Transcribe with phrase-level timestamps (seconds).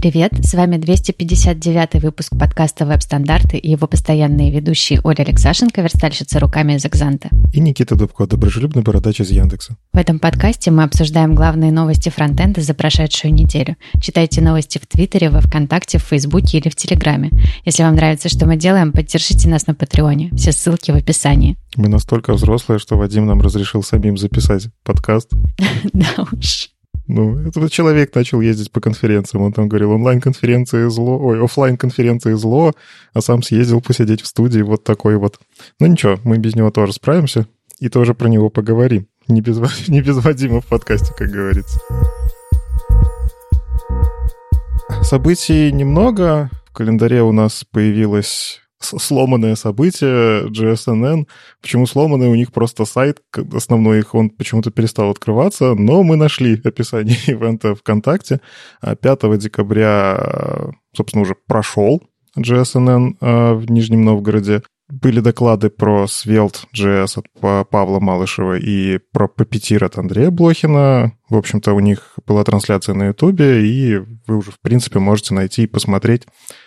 [0.00, 6.72] Привет, с вами 259 выпуск подкаста «Веб-стандарты» и его постоянные ведущие Оля Алексашенко, верстальщица руками
[6.72, 7.28] из Экзанта.
[7.52, 9.76] И Никита Дубко, доброжелюбный бородач из Яндекса.
[9.92, 13.76] В этом подкасте мы обсуждаем главные новости фронтенда за прошедшую неделю.
[14.00, 17.28] Читайте новости в Твиттере, во Вконтакте, в Фейсбуке или в Телеграме.
[17.66, 20.30] Если вам нравится, что мы делаем, поддержите нас на Патреоне.
[20.34, 21.58] Все ссылки в описании.
[21.76, 25.30] Мы настолько взрослые, что Вадим нам разрешил самим записать подкаст.
[25.92, 26.69] Да уж.
[27.12, 29.42] Ну, этот человек начал ездить по конференциям.
[29.42, 32.72] Он там говорил, онлайн-конференции зло, ой, офлайн конференции зло,
[33.12, 35.40] а сам съездил посидеть в студии вот такой вот.
[35.80, 37.48] Ну ничего, мы без него тоже справимся
[37.80, 39.08] и тоже про него поговорим.
[39.26, 41.80] Не без, не без Вадима в подкасте, как говорится.
[45.02, 46.48] Событий немного.
[46.66, 51.26] В календаре у нас появилась сломанное событие GSNN.
[51.60, 52.28] Почему сломанное?
[52.28, 53.20] У них просто сайт,
[53.52, 58.40] основной их, он почему-то перестал открываться, но мы нашли описание ивента ВКонтакте.
[58.82, 62.02] 5 а декабря, собственно, уже прошел
[62.38, 64.62] GSNN а, в Нижнем Новгороде.
[64.88, 71.12] Были доклады про Svelte.js от Павла Малышева и про Puppeteer от Андрея Блохина.
[71.28, 75.62] В общем-то, у них была трансляция на Ютубе, и вы уже, в принципе, можете найти
[75.62, 76.26] и посмотреть,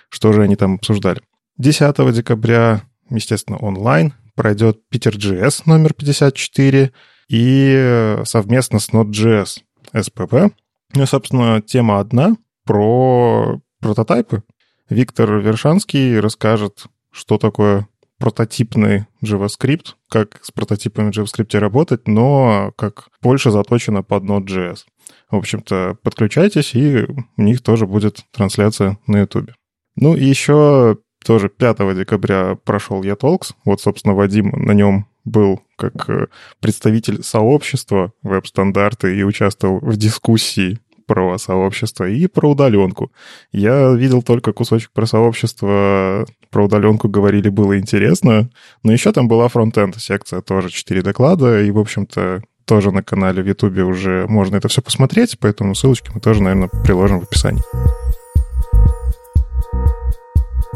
[0.09, 1.21] что же они там обсуждали.
[1.57, 6.91] 10 декабря, естественно, онлайн, пройдет Питер.js номер 54
[7.29, 9.59] и совместно с Node.js
[9.93, 10.51] SPP.
[10.95, 14.43] Ну собственно, тема одна про прототипы.
[14.89, 17.88] Виктор Вершанский расскажет, что такое
[18.19, 24.85] прототипный JavaScript, как с прототипами JavaScript работать, но как больше заточено под Node.js.
[25.29, 27.05] В общем-то, подключайтесь, и
[27.38, 29.51] у них тоже будет трансляция на YouTube.
[29.95, 33.53] Ну и еще тоже 5 декабря прошел eTalks.
[33.66, 36.27] Вот, собственно, Вадим на нем был как э,
[36.59, 43.11] представитель сообщества веб-стандарты и участвовал в дискуссии про сообщество и про удаленку.
[43.51, 48.50] Я видел только кусочек про сообщество, про удаленку говорили, было интересно,
[48.84, 53.44] но еще там была фронтенд секция, тоже 4 доклада, и, в общем-то, тоже на канале
[53.44, 57.63] в Ютубе уже можно это все посмотреть, поэтому ссылочки мы тоже, наверное, приложим в описании.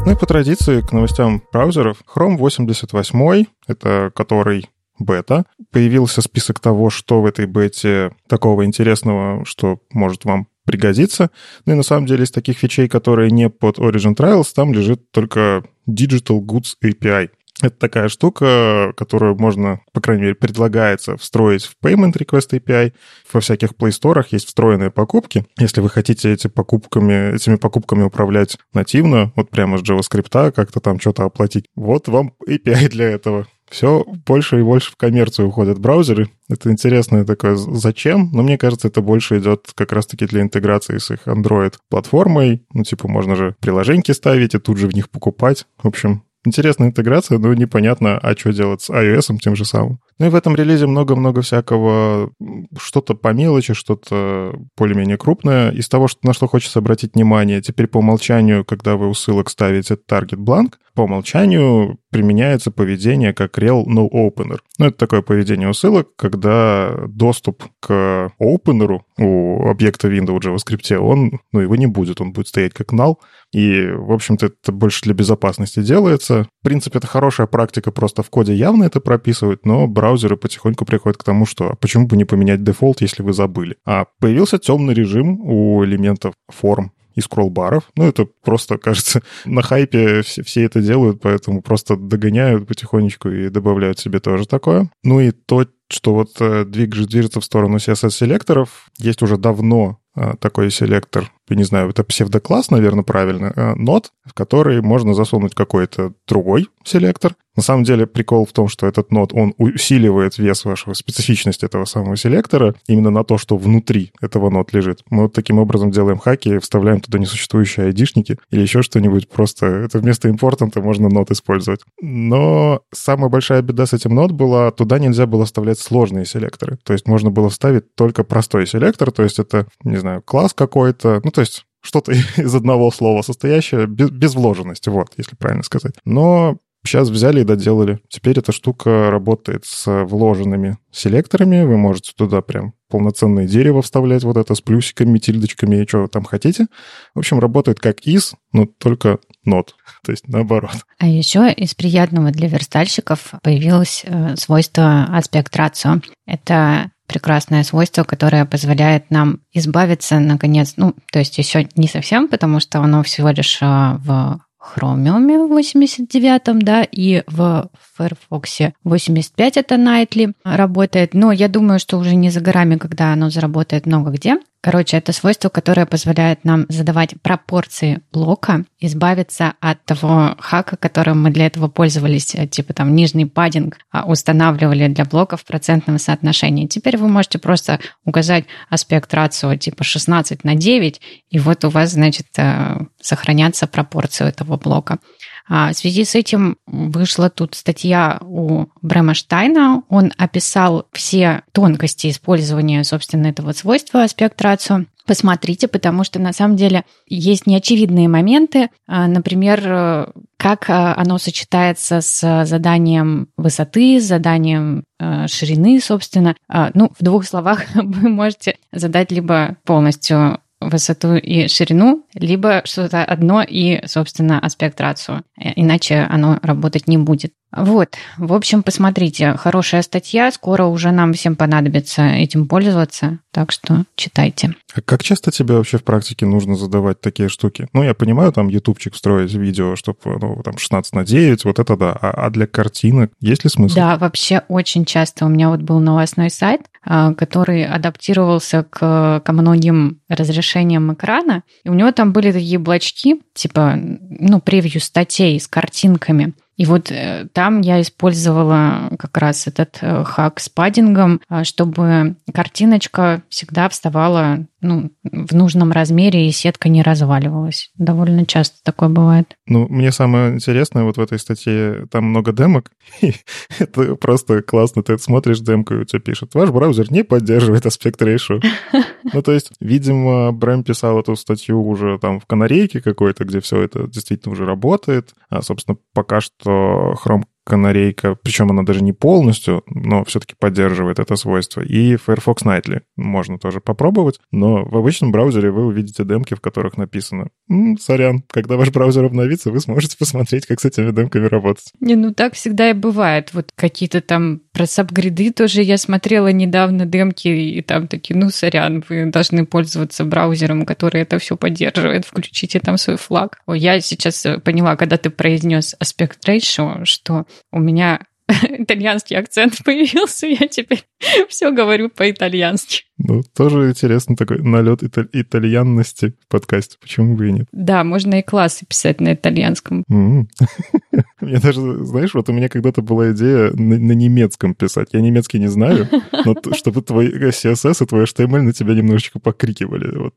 [0.04, 2.02] Ну и по традиции к новостям браузеров.
[2.14, 5.44] Chrome 88, это который бета.
[5.70, 11.30] Появился список того, что в этой бете такого интересного, что может вам пригодиться.
[11.66, 15.10] Ну и на самом деле из таких фичей, которые не под Origin Trials, там лежит
[15.10, 17.30] только Digital Goods API.
[17.60, 22.92] Это такая штука, которую можно, по крайней мере, предлагается встроить в Payment Request API.
[23.32, 25.44] Во всяких Play Store есть встроенные покупки.
[25.58, 31.00] Если вы хотите эти покупками, этими покупками управлять нативно, вот прямо с JavaScript, как-то там
[31.00, 33.46] что-то оплатить, вот вам API для этого.
[33.70, 36.30] Все больше и больше в коммерцию уходят браузеры.
[36.48, 41.10] Это интересное такое зачем, но мне кажется, это больше идет как раз-таки для интеграции с
[41.10, 42.64] их Android-платформой.
[42.72, 45.66] Ну, типа, можно же приложеньки ставить и тут же в них покупать.
[45.82, 50.00] В общем, Интересная интеграция, но непонятно, а что делать с iOS тем же самым.
[50.18, 52.30] Ну и в этом релизе много-много всякого,
[52.78, 55.70] что-то по мелочи, что-то более-менее крупное.
[55.70, 59.50] Из того, что, на что хочется обратить внимание, теперь по умолчанию, когда вы у ссылок
[59.50, 64.58] ставите target blank, по умолчанию применяется поведение как rel no opener.
[64.78, 70.92] Ну, это такое поведение у ссылок, когда доступ к opener у объекта window в JavaScript,
[70.96, 73.14] он, ну, его не будет, он будет стоять как null,
[73.52, 76.48] и, в общем-то, это больше для безопасности делается.
[76.62, 81.16] В принципе, это хорошая практика, просто в коде явно это прописывают, но браузеры потихоньку приходят
[81.16, 83.76] к тому, что а почему бы не поменять дефолт, если вы забыли.
[83.86, 87.90] А появился темный режим у элементов форм и скролл-баров.
[87.96, 93.48] Ну, это просто, кажется, на хайпе все, все это делают, поэтому просто догоняют потихонечку и
[93.48, 94.88] добавляют себе тоже такое.
[95.02, 98.88] Ну и то, что вот э, движется в сторону CSS-селекторов.
[98.98, 104.12] Есть уже давно э, такой селектор, я не знаю, это псевдокласс, наверное, правильно, э, not,
[104.24, 109.10] в который можно засунуть какой-то другой селектор, на самом деле прикол в том, что этот
[109.10, 114.48] not, он усиливает вес вашего, специфичность этого самого селектора именно на то, что внутри этого
[114.48, 115.00] нод лежит.
[115.10, 119.98] Мы вот таким образом делаем хаки, вставляем туда несуществующие айдишники или еще что-нибудь, просто это
[119.98, 121.80] вместо импортанта можно нод использовать.
[122.00, 126.78] Но самая большая беда с этим нод была, туда нельзя было вставлять сложные селекторы.
[126.84, 131.20] То есть можно было вставить только простой селектор, то есть это, не знаю, класс какой-то,
[131.24, 135.94] ну то есть что-то из одного слова состоящее, без, без вложенности, вот, если правильно сказать.
[136.04, 137.98] Но Сейчас взяли и доделали.
[138.08, 141.64] Теперь эта штука работает с вложенными селекторами.
[141.64, 146.08] Вы можете туда прям полноценное дерево вставлять, вот это с плюсиками, тильдочками и что вы
[146.08, 146.66] там хотите.
[147.14, 149.74] В общем, работает как из, но только нот,
[150.04, 150.76] то есть наоборот.
[150.98, 156.00] А еще из приятного для верстальщиков появилось э, свойство аспект рацио.
[156.26, 162.60] Это прекрасное свойство, которое позволяет нам избавиться, наконец, ну, то есть еще не совсем, потому
[162.60, 170.32] что оно всего лишь а, в Chromium 89, да, и в Firefox 85 это Nightly
[170.44, 174.36] работает, но я думаю, что уже не за горами, когда оно заработает много где.
[174.60, 181.30] Короче, это свойство, которое позволяет нам задавать пропорции блока, избавиться от того хака, которым мы
[181.30, 186.66] для этого пользовались, э, типа там нижний паддинг а, устанавливали для блока в процентном соотношении.
[186.66, 191.00] Теперь вы можете просто указать аспект рацио типа 16 на 9,
[191.30, 194.98] и вот у вас, значит, э, сохранятся пропорции этого блока.
[195.48, 199.82] А, в связи с этим вышла тут статья у Брэма Штайна.
[199.88, 204.84] Он описал все тонкости использования, собственно, этого свойства аспект рацио.
[205.06, 208.68] Посмотрите, потому что на самом деле есть неочевидные моменты.
[208.86, 214.84] А, например, как а, оно сочетается с заданием высоты, с заданием
[215.26, 216.34] ширины, собственно.
[216.74, 223.42] Ну, в двух словах вы можете задать либо полностью высоту и ширину, либо что-то одно
[223.42, 225.22] и, собственно, аспект рацио.
[225.38, 227.32] Э, иначе оно работать не будет.
[227.50, 233.84] Вот, в общем, посмотрите, хорошая статья, скоро уже нам всем понадобится этим пользоваться, так что
[233.96, 234.54] читайте.
[234.74, 237.66] А как часто тебе вообще в практике нужно задавать такие штуки?
[237.72, 241.76] Ну, я понимаю, там ютубчик строить видео, чтобы, ну, там 16 на 9, вот это
[241.76, 243.76] да, а, а для картинок есть ли смысл?
[243.76, 245.24] Да, вообще очень часто.
[245.24, 251.70] У меня вот был новостной сайт, а, который адаптировался к, ко многим разрешениям экрана, и
[251.70, 257.28] у него там были такие блочки, типа, ну, превью статей с картинками, и вот э,
[257.32, 264.44] там я использовала как раз этот э, хак с паддингом, э, чтобы картиночка всегда вставала
[264.60, 267.70] ну, в нужном размере, и сетка не разваливалась.
[267.76, 269.36] Довольно часто такое бывает.
[269.46, 273.14] Ну, мне самое интересное вот в этой статье, там много демок, и
[273.60, 274.82] это просто классно.
[274.82, 278.42] Ты смотришь демку, и у тебя пишет, ваш браузер не поддерживает аспект ratio.
[279.12, 283.62] Ну, то есть, видимо, Брэм писал эту статью уже там в канарейке какой-то, где все
[283.62, 285.14] это действительно уже работает.
[285.28, 291.16] А, собственно, пока что Chrome канарейка, причем она даже не полностью, но все-таки поддерживает это
[291.16, 291.62] свойство.
[291.62, 296.76] И Firefox Nightly можно тоже попробовать, но в обычном браузере вы увидите демки, в которых
[296.76, 301.72] написано «М, «Сорян, когда ваш браузер обновится, вы сможете посмотреть, как с этими демками работать».
[301.80, 303.30] Не, ну так всегда и бывает.
[303.32, 308.84] Вот какие-то там про сабгриды тоже я смотрела недавно демки, и там такие, ну, сорян,
[308.88, 313.38] вы должны пользоваться браузером, который это все поддерживает, включите там свой флаг.
[313.46, 320.26] Ой, я сейчас поняла, когда ты произнес аспект ratio, что у меня итальянский акцент появился,
[320.26, 320.84] я теперь
[321.28, 322.84] все говорю по-итальянски.
[322.98, 326.76] Ну, тоже интересно такой налет италь- итальянности в подкасте.
[326.80, 327.46] Почему бы и нет?
[327.52, 329.84] Да, можно и классы писать на итальянском.
[331.20, 334.88] Мне даже, знаешь, вот у меня когда-то была идея на, немецком писать.
[334.92, 335.88] Я немецкий не знаю,
[336.24, 339.96] но чтобы твой CSS и твой HTML на тебя немножечко покрикивали.
[339.96, 340.14] Вот.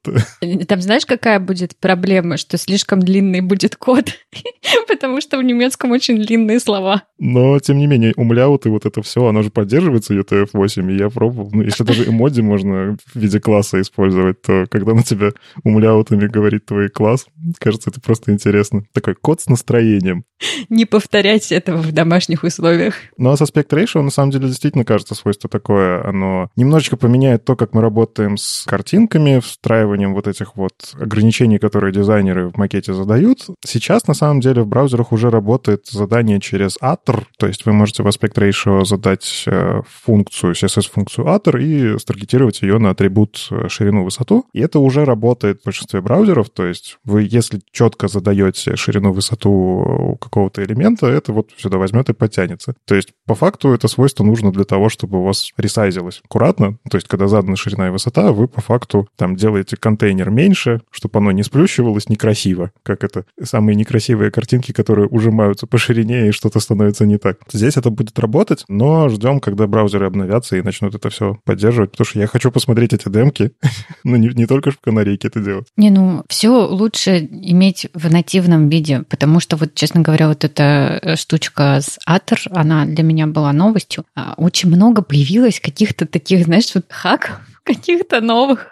[0.68, 4.06] Там знаешь, какая будет проблема, что слишком длинный будет код,
[4.88, 7.04] потому что в немецком очень длинные слова.
[7.19, 11.10] Но, тем не менее, умляут и вот это все, оно же поддерживается UTF-8, и я
[11.10, 11.50] пробовал.
[11.51, 15.31] Ну, если даже эмодзи можно можно в виде класса использовать, то когда на тебя
[15.63, 17.25] умляутами говорит твой класс,
[17.59, 18.83] кажется, это просто интересно.
[18.94, 20.23] Такой код с настроением.
[20.69, 22.95] Не повторять этого в домашних условиях.
[23.18, 26.07] Ну а с aspect ratio, на самом деле, действительно кажется свойство такое.
[26.07, 31.94] Оно немножечко поменяет то, как мы работаем с картинками, встраиванием вот этих вот ограничений, которые
[31.94, 33.47] дизайнеры в макете задают.
[33.66, 38.04] Сейчас, на самом деле, в браузерах уже работает задание через attr, то есть вы можете
[38.04, 44.03] в aspect ratio задать э, функцию, CSS-функцию attr и старгетировать ее на атрибут э, ширину,
[44.03, 44.45] высоту.
[44.53, 46.49] И это уже работает в большинстве браузеров.
[46.49, 52.13] То есть вы, если четко задаете ширину, высоту какого-то элемента, это вот сюда возьмет и
[52.13, 52.75] подтянется.
[52.85, 56.77] То есть по факту это свойство нужно для того, чтобы у вас ресайзилось аккуратно.
[56.89, 61.19] То есть когда задана ширина и высота, вы по факту там делаете контейнер меньше, чтобы
[61.19, 66.59] оно не сплющивалось некрасиво, как это самые некрасивые картинки, которые ужимаются по ширине и что-то
[66.59, 67.39] становится не так.
[67.51, 72.06] Здесь это будет работать, но ждем, когда браузеры обновятся и начнут это все поддерживать, потому
[72.06, 73.52] что я хочу посмотреть эти демки.
[74.04, 75.68] ну, не, не только в канарейке это делать.
[75.78, 81.00] Не, ну, все лучше иметь в нативном виде, потому что, вот, честно говоря, вот эта
[81.02, 84.06] э, штучка с Атор, она для меня была новостью.
[84.16, 88.68] А, очень много появилось каких-то таких, знаешь, вот хак каких-то новых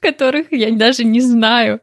[0.00, 1.80] которых я даже не знаю.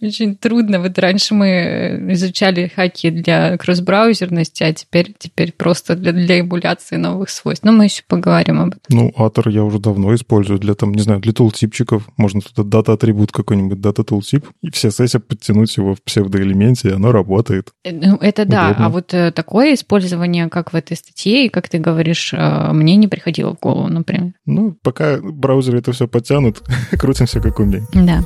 [0.00, 0.80] Очень трудно.
[0.80, 6.96] Вот раньше мы э, изучали хаки для кросс-браузерности, а теперь, теперь просто для, для эмуляции
[6.96, 7.64] новых свойств.
[7.64, 8.80] Но мы еще поговорим об этом.
[8.88, 12.08] Ну, Атор я уже давно использую для, там, не знаю, для тултипчиков.
[12.16, 17.70] Можно туда дата-атрибут какой-нибудь, дата-тултип, и все сессии подтянуть его в псевдоэлементе, и оно работает.
[17.84, 18.70] Э, ну, это да.
[18.70, 18.86] Удобно.
[18.86, 23.08] А вот э, такое использование, как в этой статье, и как ты говоришь, мне не
[23.08, 24.32] приходило в голову, например.
[24.46, 26.62] Ну, пока браузеры это все подтянут,
[26.98, 27.86] крутимся как умеем.
[27.92, 28.22] Да.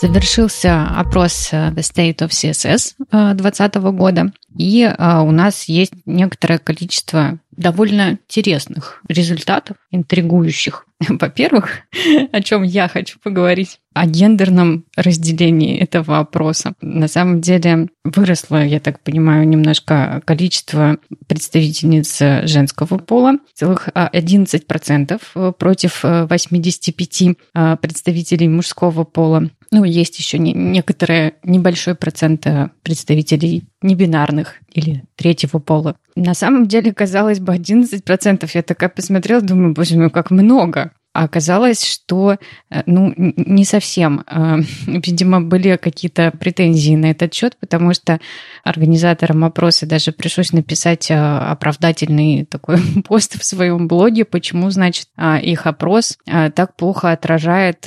[0.00, 6.58] Завершился опрос э, The State of CSS 2020 года, и э, у нас есть некоторое
[6.58, 10.86] количество довольно интересных результатов, интригующих.
[11.08, 11.80] Во-первых,
[12.32, 16.74] о чем я хочу поговорить, о гендерном разделении этого опроса.
[16.80, 25.52] На самом деле выросло, я так понимаю, немножко количество представительниц женского пола, целых 11% а,
[25.52, 29.50] против 85 э, а, представителей мужского пола.
[29.72, 35.94] Ну, есть еще не, некоторые небольшой процент э, представителей небинарных или третьего пола.
[36.16, 38.50] На самом деле, казалось бы, 11%.
[38.52, 40.90] Я такая посмотрела, думаю, боже мой, как много.
[41.20, 42.38] А оказалось, что
[42.70, 44.24] э, ну, не совсем.
[44.26, 48.20] Э, видимо, были какие-то претензии на этот счет, потому что
[48.64, 55.08] организаторам опроса даже пришлось написать э, оправдательный такой пост в своем блоге, почему, значит,
[55.42, 57.86] их опрос так плохо отражает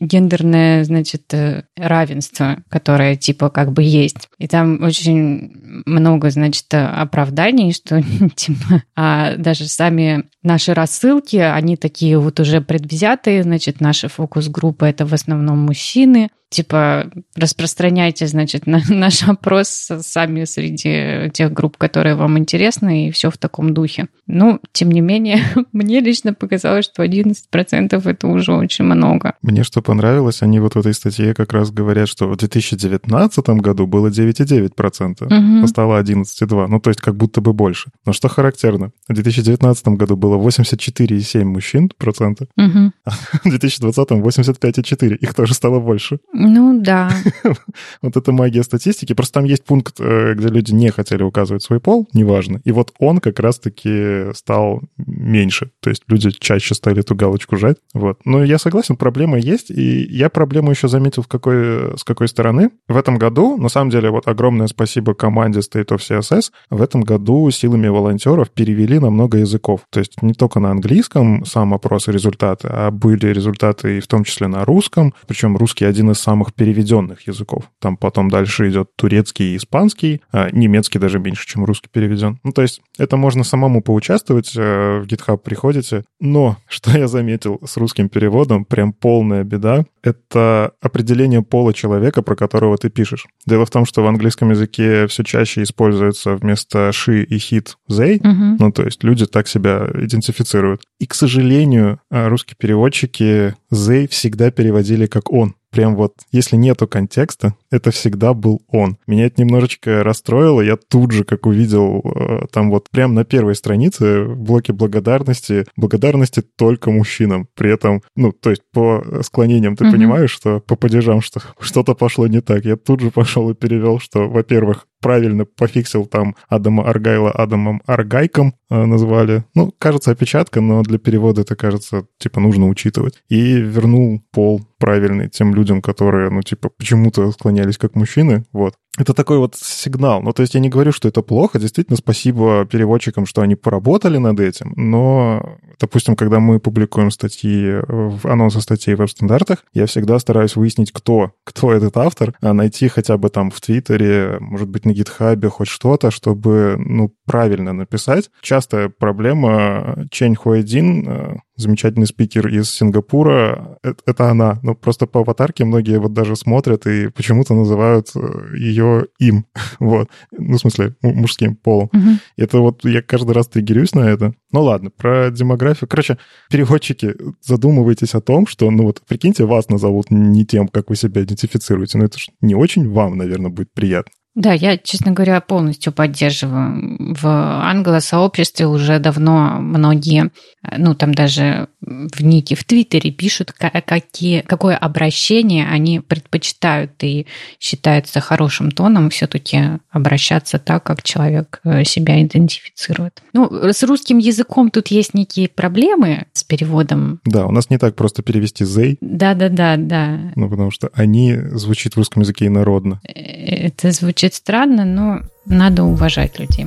[0.00, 1.32] гендерное, значит,
[1.76, 4.28] равенство, которое типа как бы есть.
[4.38, 8.02] И там очень много, значит, оправданий, что
[8.34, 15.06] типа а даже сами наши рассылки, они такие вот уже предвзятые, значит, наша фокус-группа это
[15.06, 22.38] в основном мужчины, типа, распространяйте, значит, на, наш опрос сами среди тех групп, которые вам
[22.38, 24.08] интересны, и все в таком духе.
[24.26, 25.42] Ну, тем не менее,
[25.72, 29.34] мне лично показалось, что 11% это уже очень много.
[29.42, 33.86] Мне что понравилось, они вот в этой статье как раз говорят, что в 2019 году
[33.86, 35.64] было 9,9%, угу.
[35.64, 37.90] а стало 11,2%, ну, то есть как будто бы больше.
[38.06, 42.92] Но что характерно, в 2019 году было 84,7 мужчин процента, угу.
[43.04, 43.10] а
[43.44, 46.18] в 2020 85,4, их тоже стало больше.
[46.44, 47.10] Ну да.
[48.02, 49.14] вот это магия статистики.
[49.14, 52.60] Просто там есть пункт, э, где люди не хотели указывать свой пол, неважно.
[52.64, 55.70] И вот он как раз-таки стал меньше.
[55.80, 57.78] То есть люди чаще стали эту галочку жать.
[57.94, 58.20] Вот.
[58.24, 59.70] Но я согласен, проблема есть.
[59.70, 62.70] И я проблему еще заметил в какой, с какой стороны.
[62.88, 66.50] В этом году, на самом деле, вот огромное спасибо команде State of CSS.
[66.70, 69.80] В этом году силами волонтеров перевели на много языков.
[69.90, 74.06] То есть не только на английском сам опрос и результаты, а были результаты и в
[74.06, 75.14] том числе на русском.
[75.26, 77.70] Причем русский один из самых переведенных языков.
[77.80, 82.38] Там потом дальше идет турецкий и испанский, а немецкий даже меньше, чем русский переведен.
[82.42, 86.04] Ну, то есть это можно самому поучаствовать, э, в GitHub приходите.
[86.20, 92.36] Но, что я заметил с русским переводом, прям полная беда, это определение пола человека, про
[92.36, 93.26] которого ты пишешь.
[93.46, 98.16] Дело в том, что в английском языке все чаще используется вместо she и hit they,
[98.18, 98.56] угу.
[98.58, 100.82] ну, то есть люди так себя идентифицируют.
[100.98, 107.56] И, к сожалению, русские переводчики they всегда переводили как он прям вот, если нету контекста,
[107.68, 108.96] это всегда был он.
[109.08, 110.60] Меня это немножечко расстроило.
[110.60, 115.66] Я тут же, как увидел, э, там вот прям на первой странице в блоке благодарности,
[115.76, 117.48] благодарности только мужчинам.
[117.56, 119.90] При этом, ну, то есть по склонениям ты mm-hmm.
[119.90, 122.64] понимаешь, что по падежам что, что-то пошло не так.
[122.64, 128.54] Я тут же пошел и перевел, что, во-первых, правильно пофиксил там Адама Аргайла Адамом Аргайком
[128.70, 129.44] э, назвали.
[129.54, 133.22] Ну, кажется, опечатка, но для перевода это, кажется, типа нужно учитывать.
[133.28, 138.76] И вернул пол правильный тем людям, которые, ну, типа, почему-то склонялись как мужчины, вот.
[138.96, 140.22] Это такой вот сигнал.
[140.22, 141.58] Ну, то есть я не говорю, что это плохо.
[141.58, 144.72] Действительно, спасибо переводчикам, что они поработали над этим.
[144.76, 147.80] Но, допустим, когда мы публикуем статьи,
[148.22, 153.16] анонсы статей в веб-стандартах, я всегда стараюсь выяснить, кто, кто этот автор, а найти хотя
[153.16, 158.30] бы там в Твиттере, может быть, на Гитхабе хоть что-то, чтобы, ну, правильно написать.
[158.42, 164.58] Частая проблема Чень Хуэдин, э, замечательный спикер из Сингапура, это, это она.
[164.62, 169.46] Но просто по аватарке многие вот даже смотрят и почему-то называют э, ее им.
[169.78, 170.08] вот.
[170.32, 171.90] Ну, в смысле, мужским полом.
[171.92, 172.10] Угу.
[172.36, 174.34] Это вот я каждый раз триггерюсь на это.
[174.52, 175.88] Ну ладно, про демографию.
[175.88, 176.18] Короче,
[176.50, 181.22] переводчики, задумывайтесь о том, что, ну вот, прикиньте, вас назовут не тем, как вы себя
[181.22, 181.98] идентифицируете.
[181.98, 184.12] Но это же не очень вам, наверное, будет приятно.
[184.34, 187.14] Да, я, честно говоря, полностью поддерживаю.
[187.14, 190.30] В англосообществе уже давно многие,
[190.76, 197.26] ну, там даже в нике в Твиттере пишут, какие, какое обращение они предпочитают и
[197.60, 203.22] считается хорошим тоном все-таки обращаться так, как человек э, себя идентифицирует.
[203.32, 207.20] Ну, с русским языком тут есть некие проблемы с переводом.
[207.24, 208.98] Да, у нас не так просто перевести «зей».
[209.00, 210.32] Да-да-да, да.
[210.36, 213.00] Ну, потому что «они» звучит в русском языке инородно.
[213.06, 216.66] Э, это звучит странно, но надо уважать людей.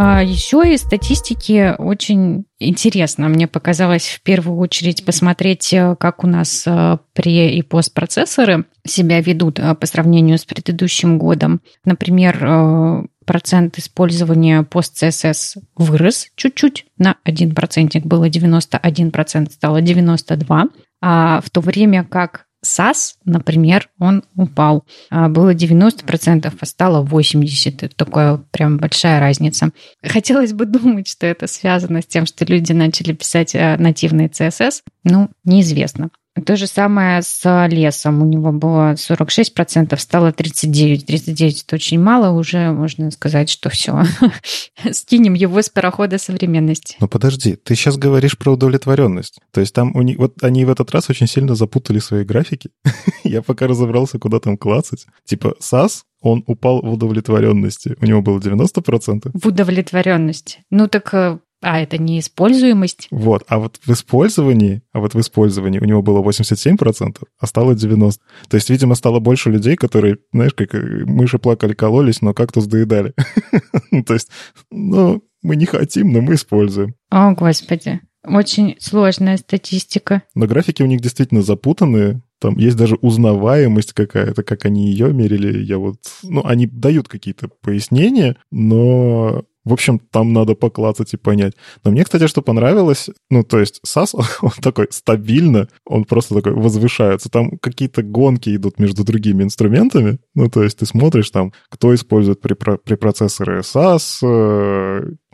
[0.00, 3.28] А еще из статистики очень интересно.
[3.28, 9.20] Мне показалось в первую очередь посмотреть, э, как у нас э, пре- и постпроцессоры себя
[9.20, 11.62] ведут э, по сравнению с предыдущим годом.
[11.84, 18.00] Например, процент использования пост-CSS вырос чуть-чуть на 1%.
[18.04, 20.70] Было 91%, стало 92%.
[21.00, 24.84] А в то время как SAS, например, он упал.
[25.10, 27.86] А, было 90%, а стало 80%.
[27.86, 29.70] Это такая прям большая разница.
[30.02, 34.82] Хотелось бы думать, что это связано с тем, что люди начали писать э, нативный CSS.
[35.04, 36.10] Ну, неизвестно.
[36.44, 38.22] То же самое с лесом.
[38.22, 41.04] У него было 46%, стало 39%.
[41.06, 44.02] 39 это очень мало, уже можно сказать, что все.
[44.92, 46.96] Скинем его с парохода современности.
[47.00, 49.38] Ну подожди, ты сейчас говоришь про удовлетворенность.
[49.52, 52.70] То есть там у них, вот они в этот раз очень сильно запутали свои графики.
[53.24, 55.06] Я пока разобрался, куда там клацать.
[55.24, 57.96] Типа SAS он упал в удовлетворенности.
[58.00, 59.30] У него было 90%.
[59.34, 60.64] В удовлетворенности.
[60.70, 63.08] Ну так э, а это не используемость?
[63.10, 67.72] Вот, а вот в использовании, а вот в использовании у него было 87%, а стало
[67.72, 68.18] 90%.
[68.48, 72.66] То есть, видимо, стало больше людей, которые, знаешь, как э, мыши плакали, кололись, но кактус
[72.66, 73.14] доедали.
[74.06, 74.28] То есть,
[74.70, 76.94] ну, мы не хотим, но мы используем.
[77.10, 78.00] О, Господи.
[78.24, 80.22] Очень сложная статистика.
[80.34, 82.22] Но графики у них действительно запутанные.
[82.40, 85.62] Там есть даже узнаваемость какая-то, как они ее мерили.
[85.62, 85.96] Я вот...
[86.22, 91.52] Ну, они дают какие-то пояснения, но в общем, там надо поклацать и понять.
[91.84, 96.54] Но мне, кстати, что понравилось, ну, то есть SAS, он такой стабильно, он просто такой
[96.54, 97.28] возвышается.
[97.28, 100.20] Там какие-то гонки идут между другими инструментами.
[100.34, 104.24] Ну, то есть ты смотришь там, кто использует при, при процессоры SAS,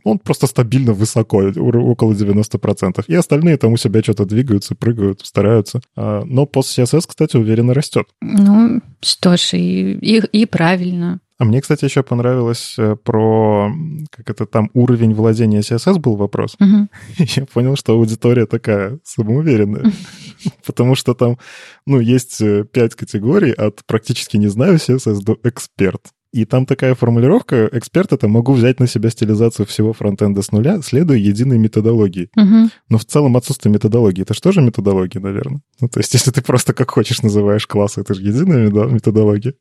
[0.05, 3.05] он просто стабильно высоко, около 90%.
[3.07, 5.81] И остальные там у себя что-то двигаются, прыгают, стараются.
[5.97, 8.07] А, но пост CSS, кстати, уверенно растет.
[8.21, 11.21] Ну, что ж, и, и, и правильно.
[11.37, 13.73] А мне, кстати, еще понравилось э, про,
[14.11, 16.57] как это там, уровень владения CSS был вопрос.
[16.61, 16.89] Угу.
[17.19, 19.93] Я понял, что аудитория такая самоуверенная.
[20.67, 21.39] Потому что там,
[21.87, 26.03] ну, есть э, пять категорий от практически не знаю CSS до эксперт.
[26.35, 30.83] И там такая формулировка, эксперт это могу взять на себя стилизацию всего фронтенда с нуля,
[30.83, 32.29] следуя единой методологии.
[32.37, 32.71] Угу.
[32.89, 35.61] Но в целом отсутствие методологии, это же методология, наверное?
[35.81, 39.55] Ну, то есть, если ты просто как хочешь называешь классы, это же единая методология.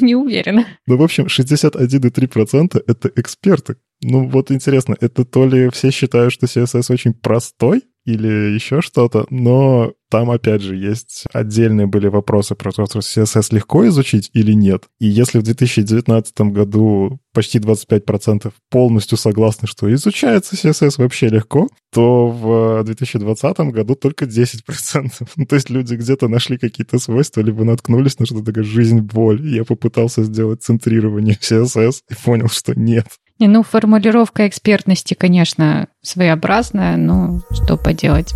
[0.00, 0.64] Не уверена.
[0.86, 3.76] Ну, в общем, 61,3% это эксперты.
[4.02, 9.26] Ну, вот интересно, это то ли все считают, что CSS очень простой, или еще что-то,
[9.30, 14.52] но там, опять же, есть отдельные были вопросы про то, что CSS легко изучить или
[14.52, 14.84] нет.
[15.00, 22.28] И если в 2019 году почти 25% полностью согласны, что изучается CSS вообще легко, то
[22.28, 25.10] в 2020 году только 10%.
[25.36, 29.46] Ну, то есть люди где-то нашли какие-то свойства, либо наткнулись на что-то такое «жизнь-боль».
[29.46, 33.06] Я попытался сделать центрирование CSS и понял, что нет.
[33.38, 38.32] Не, ну, формулировка экспертности, конечно, своеобразная, но что поделать.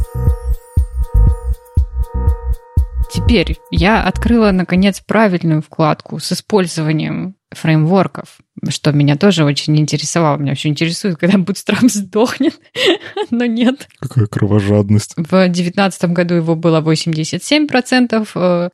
[3.10, 10.36] Теперь я открыла, наконец, правильную вкладку с использованием фреймворков, что меня тоже очень интересовало.
[10.36, 12.60] Меня вообще интересует, когда Bootstrap сдохнет,
[13.30, 13.88] но нет.
[13.98, 15.14] Какая кровожадность.
[15.16, 18.28] В 2019 году его было 87%,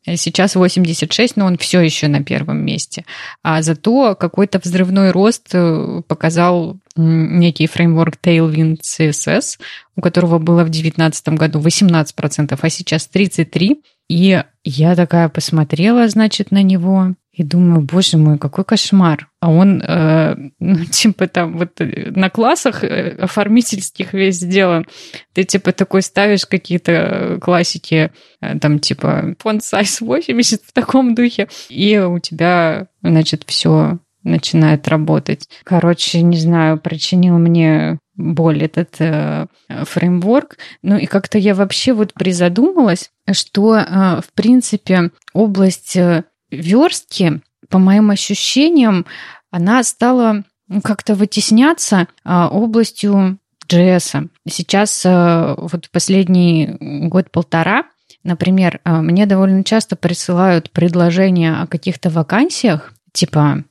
[0.06, 3.06] э, сейчас 86%, но он все еще на первом месте.
[3.42, 9.58] А зато какой-то взрывной рост э, показал некий фреймворк Tailwind CSS,
[9.96, 13.78] у которого было в 2019 году 18%, а сейчас 33%.
[14.08, 19.28] И я такая посмотрела, значит, на него и думаю, боже мой, какой кошмар.
[19.40, 24.86] А он, э, ну, типа, там вот э, на классах э, оформительских весь сделан.
[25.34, 31.48] Ты, типа, такой ставишь какие-то классики, э, там, типа, font size 80 в таком духе,
[31.68, 35.48] и у тебя, значит, все начинает работать.
[35.64, 40.56] Короче, не знаю, причинил мне боль этот э, фреймворк.
[40.82, 43.84] Ну и как-то я вообще вот призадумалась, что, э,
[44.20, 49.06] в принципе, область э, верстки, по моим ощущениям,
[49.50, 50.44] она стала
[50.82, 54.28] как-то вытесняться а, областью JS.
[54.48, 56.76] Сейчас а, вот последний
[57.08, 57.84] год-полтора
[58.26, 63.62] Например, а, мне довольно часто присылают предложения о каких-то вакансиях, типа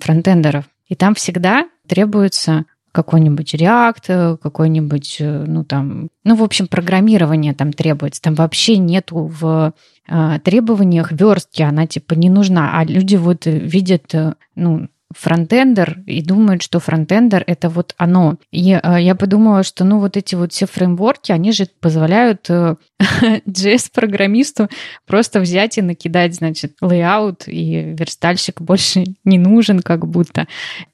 [0.00, 7.72] фронтендеров, и там всегда требуется какой-нибудь React, какой-нибудь, ну там, ну, в общем, программирование там
[7.72, 8.20] требуется.
[8.20, 9.72] Там вообще нету в
[10.42, 12.72] требованиях верстки, она типа не нужна.
[12.78, 14.12] А люди вот видят,
[14.56, 18.36] ну, фронтендер и думают, что фронтендер это вот оно.
[18.50, 22.76] И э, я подумала, что ну вот эти вот все фреймворки, они же позволяют э,
[23.46, 24.68] JS-программисту
[25.06, 30.46] просто взять и накидать, значит, layout, и верстальщик больше не нужен как будто.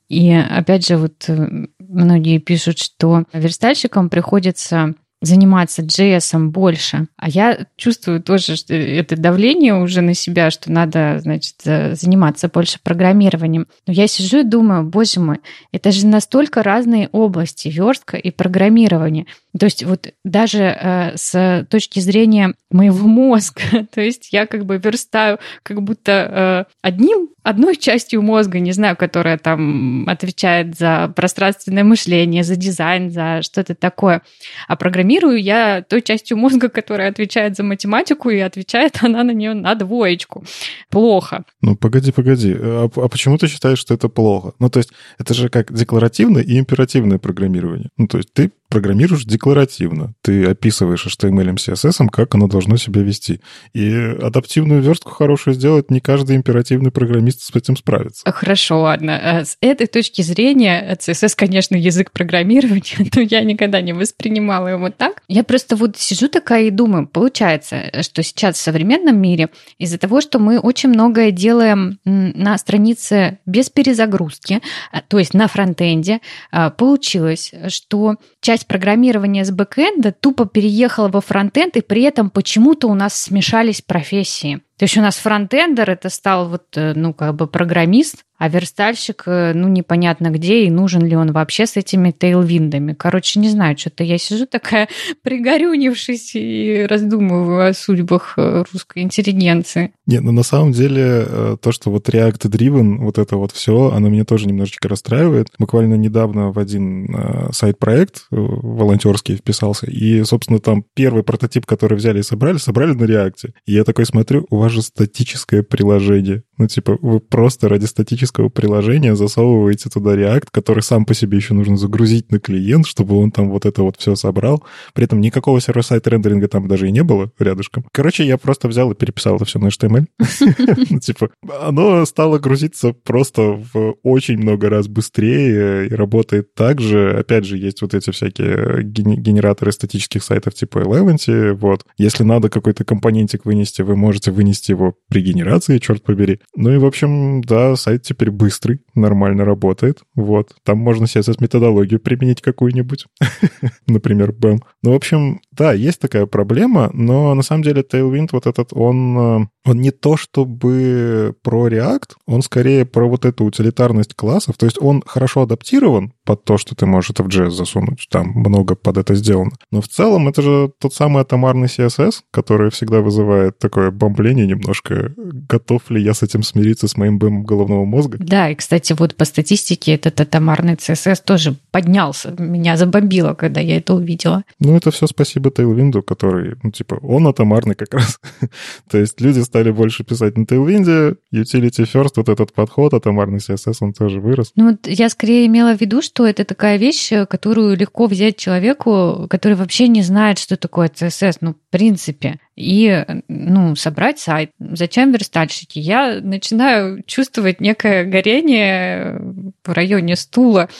[0.09, 7.09] И опять же, вот э, многие пишут, что верстальщикам приходится заниматься JS больше.
[7.17, 13.67] А я чувствую тоже это давление уже на себя, что надо, значит, заниматься больше программированием.
[13.87, 15.39] Но я сижу и думаю, боже мой,
[15.73, 19.27] это же настолько разные области, верстка и программирование.
[19.59, 24.79] То есть вот даже э, с точки зрения моего мозга, то есть я как бы
[24.79, 31.85] верстаю как будто э, одним, одной частью мозга, не знаю, которая там отвечает за пространственное
[31.85, 34.23] мышление, за дизайн, за что-то такое.
[34.67, 39.55] А программирую я той частью мозга, которая отвечает за математику, и отвечает она на нее
[39.55, 40.45] на двоечку.
[40.91, 41.45] Плохо.
[41.61, 42.55] Ну, погоди, погоди.
[42.59, 44.53] А, а почему ты считаешь, что это плохо?
[44.59, 47.91] Ну, то есть это же как декларативное и императивное программирование.
[47.97, 50.15] Ну, то есть ты программируешь декларативно.
[50.23, 53.41] Ты описываешь HTML, CSS, как оно должно себя вести.
[53.73, 58.31] И адаптивную верстку хорошую сделать не каждый императивный программист с этим справится.
[58.31, 59.11] Хорошо, ладно.
[59.11, 64.91] Э, с этой точки зрения CSS, конечно, язык программирования, но я никогда не воспринимала его
[64.91, 65.23] так.
[65.29, 69.49] Я просто вот сижу такая и думаю, получается, что сейчас в современном мире
[69.79, 74.61] из-за того, что мы очень многое делаем на странице без перезагрузки,
[74.93, 81.21] а, то есть на фронтенде, а, получилось, что часть программирования с бэкэнда тупо переехала во
[81.21, 84.61] фронтенд, и при этом почему-то у нас смешались профессии.
[84.79, 89.23] То есть у нас фронтендер это стал вот, э, ну, как бы программист, а верстальщик,
[89.27, 92.93] э, ну, непонятно где, и нужен ли он вообще с этими тейлвиндами.
[92.93, 94.89] Короче, не знаю, что-то я сижу такая
[95.23, 99.93] пригорюнившись и раздумываю о судьбах э, русской интеллигенции.
[100.07, 101.27] Не, ну на самом деле
[101.61, 105.49] то, что вот React Driven, вот это вот все, оно меня тоже немножечко расстраивает.
[105.59, 112.23] Буквально недавно в один сайт-проект волонтерский вписался, и, собственно, там первый прототип, который взяли и
[112.23, 113.51] собрали, собрали на React.
[113.67, 116.43] И я такой смотрю, у вас же статическое приложение.
[116.59, 121.55] Ну, типа, вы просто ради статического приложения засовываете туда React, который сам по себе еще
[121.55, 124.63] нужно загрузить на клиент, чтобы он там вот это вот все собрал.
[124.95, 127.85] При этом никакого сервер-сайт рендеринга там даже и не было рядышком.
[127.93, 130.07] Короче, я просто взял и переписал это все на HTML.
[130.89, 137.19] Ну, типа, оно стало грузиться просто в очень много раз быстрее и работает так же.
[137.19, 141.53] Опять же, есть вот эти всякие генераторы статических сайтов типа Eleventy.
[141.53, 141.85] Вот.
[141.99, 146.41] Если надо какой-то компонентик вынести, вы можете вынести его при генерации, черт побери.
[146.55, 150.01] Ну и, в общем, да, сайт теперь быстрый, нормально работает.
[150.15, 150.55] Вот.
[150.65, 153.07] Там можно CSS-методологию применить какую-нибудь.
[153.87, 154.61] Например, BAM.
[154.83, 159.19] Ну, в общем, да, есть такая проблема, но на самом деле Tailwind вот этот, он,
[159.19, 164.57] э, он не то чтобы про React, он скорее про вот эту утилитарность классов.
[164.57, 168.07] То есть он хорошо адаптирован под то, что ты можешь это в JS засунуть.
[168.11, 169.53] Там много под это сделано.
[169.71, 175.15] Но в целом это же тот самый атомарный CSS, который всегда вызывает такое бомбление немножко.
[175.17, 178.19] Готов ли я с этим смириться с моим бэмом головного мозга?
[178.21, 182.35] Да, и, кстати, вот по статистике этот атомарный CSS тоже поднялся.
[182.39, 184.43] Меня забомбило, когда я это увидела.
[184.59, 188.19] Ну, это все спасибо Tailwind, который, ну, типа, он атомарный как раз.
[188.91, 193.77] То есть люди стали больше писать на Tailwind, utility first, вот этот подход, атомарный CSS,
[193.81, 194.51] он тоже вырос.
[194.57, 199.27] Ну, вот я скорее имела в виду, что это такая вещь, которую легко взять человеку,
[199.29, 204.51] который вообще не знает, что такое CSS, ну, в принципе и ну, собрать сайт.
[204.59, 205.79] Зачем верстальщики?
[205.79, 209.21] Я начинаю чувствовать некое горение
[209.65, 210.71] в районе стула,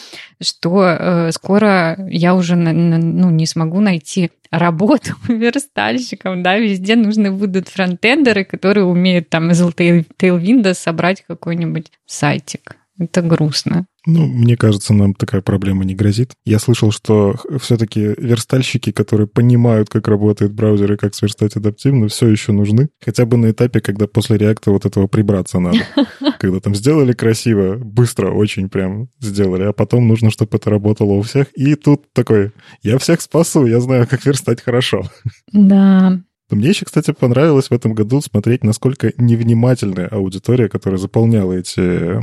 [0.41, 7.67] что э, скоро я уже ну, не смогу найти работу верстальщиком, да, везде нужны будут
[7.67, 12.77] фронтендеры, которые умеют там из Tailwind собрать какой-нибудь сайтик.
[12.99, 13.85] Это грустно.
[14.05, 16.31] Ну, мне кажется, нам такая проблема не грозит.
[16.45, 22.27] Я слышал, что все-таки верстальщики, которые понимают, как работает браузер и как сверстать адаптивно, все
[22.27, 22.89] еще нужны.
[23.03, 25.79] Хотя бы на этапе, когда после реакта вот этого прибраться надо.
[26.39, 31.21] Когда там сделали красиво, быстро очень прям сделали, а потом нужно, чтобы это работало у
[31.21, 31.47] всех.
[31.55, 32.51] И тут такой,
[32.83, 35.03] я всех спасу, я знаю, как верстать хорошо.
[35.51, 36.19] Да,
[36.55, 42.19] мне еще, кстати, понравилось в этом году смотреть, насколько невнимательная аудитория, которая заполняла эти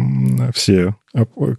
[0.52, 0.94] все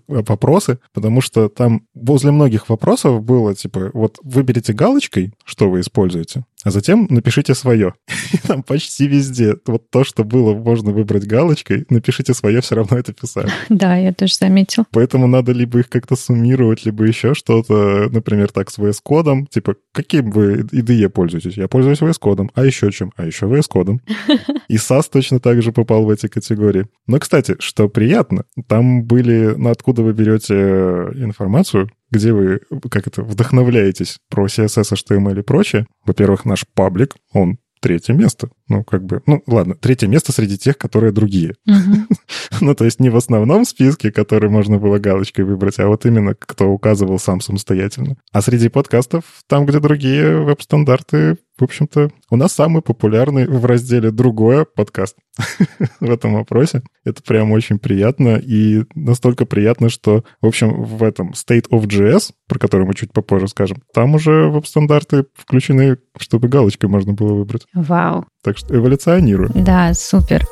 [0.08, 6.46] вопросы, потому что там возле многих вопросов было, типа, вот выберите галочкой, что вы используете,
[6.63, 7.94] а затем напишите свое.
[8.34, 12.98] И там почти везде вот то, что было можно выбрать галочкой, напишите свое, все равно
[12.98, 13.50] это писали.
[13.70, 14.86] Да, я тоже заметил.
[14.91, 19.48] Поэтому надо либо их как-то суммировать, либо еще что-то, например, так с VS-кодом.
[19.48, 21.58] Типа, каким вы IDE пользуетесь?
[21.58, 22.50] Я пользуюсь VS-кодом.
[22.56, 23.12] А еще чем?
[23.15, 24.02] А еще VS-кодом.
[24.68, 26.88] И SAS точно так же попал в эти категории.
[27.08, 33.23] Но, кстати, что приятно, там были, ну, откуда вы берете информацию, где вы, как это,
[33.23, 35.88] вдохновляетесь про CSS, HTML и прочее.
[36.05, 38.49] Во-первых, наш паблик, он третье место.
[38.67, 41.53] Ну, как бы, ну, ладно, третье место среди тех, которые другие.
[42.62, 46.34] ну, то есть не в основном списке, который можно было галочкой выбрать, а вот именно
[46.34, 48.17] кто указывал сам самостоятельно.
[48.31, 54.12] А среди подкастов, там, где другие веб-стандарты, в общем-то, у нас самый популярный в разделе
[54.12, 55.15] «Другое» подкаст
[56.00, 56.84] в этом вопросе.
[57.04, 62.32] Это прям очень приятно, и настолько приятно, что, в общем, в этом State of JS,
[62.48, 67.65] про который мы чуть попозже скажем, там уже веб-стандарты включены, чтобы галочкой можно было выбрать.
[67.74, 68.26] Вау.
[68.44, 69.52] Так что эволюционирую.
[69.56, 70.46] Да, супер.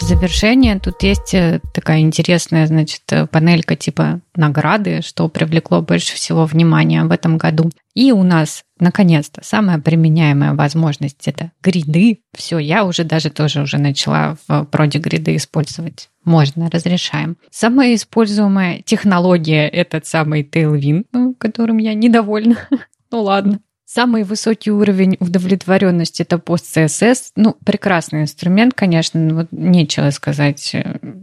[0.00, 6.14] В завершение тут есть э, такая интересная, значит, э, панелька типа награды, что привлекло больше
[6.14, 7.70] всего внимания в этом году.
[7.94, 12.20] И у нас, наконец-то, самая применяемая возможность— это гриды.
[12.34, 16.08] Все, я уже даже тоже уже начала в проде гриды использовать.
[16.24, 17.36] Можно, разрешаем.
[17.50, 22.56] Самая используемая технология— этот самый Tailwind, ну, которым я недовольна.
[23.10, 23.60] ну ладно.
[23.92, 27.32] Самый высокий уровень удовлетворенности это пост CSS.
[27.34, 30.76] Ну, прекрасный инструмент, конечно, вот нечего сказать.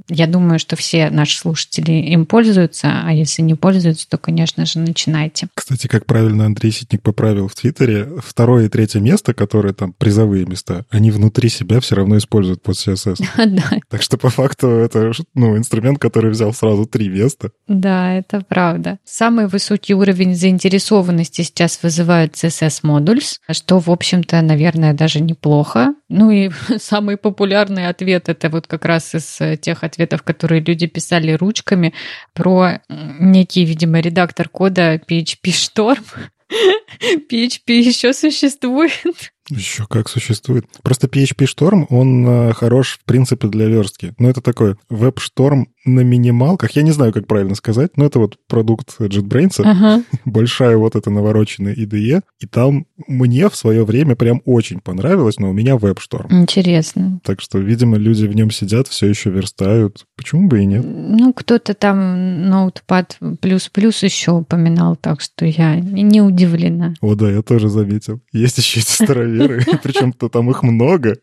[0.09, 4.79] Я думаю, что все наши слушатели им пользуются, а если не пользуются, то, конечно же,
[4.79, 5.47] начинайте.
[5.53, 10.45] Кстати, как правильно Андрей Ситник поправил в Твиттере, второе и третье место, которые там призовые
[10.45, 13.23] места, они внутри себя все равно используют пост CSS.
[13.47, 13.79] Да.
[13.89, 17.51] Так что по факту это ну, инструмент, который взял сразу три места.
[17.69, 18.99] Да, это правда.
[19.05, 25.93] Самый высокий уровень заинтересованности сейчас вызывают CSS CSS Modules, что, в общем-то, наверное, даже неплохо.
[26.09, 30.87] Ну и самый популярный ответ это вот как раз из э, тех ответов, которые люди
[30.87, 31.93] писали ручками
[32.33, 36.03] про некий, видимо, редактор кода PHP Storm.
[37.31, 38.91] PHP еще существует.
[39.49, 40.65] Еще как существует.
[40.83, 44.13] Просто PHP Storm, он э, хорош, в принципе, для верстки.
[44.17, 46.71] Но это такой веб-шторм на минималках.
[46.71, 49.61] Я не знаю, как правильно сказать, но это вот продукт JetBrains.
[49.63, 50.03] Ага.
[50.25, 52.21] Большая вот эта навороченная IDE.
[52.39, 56.27] И там мне в свое время прям очень понравилось, но у меня веб-шторм.
[56.41, 57.19] Интересно.
[57.23, 60.05] Так что, видимо, люди в нем сидят, все еще верстают.
[60.15, 60.83] Почему бы и нет?
[60.85, 62.47] Ну, кто-то там
[63.41, 66.93] плюс-плюс еще упоминал, так что я не удивлена.
[67.01, 68.19] О, да, я тоже заметил.
[68.31, 71.17] Есть еще эти староверы, причем-то там их много.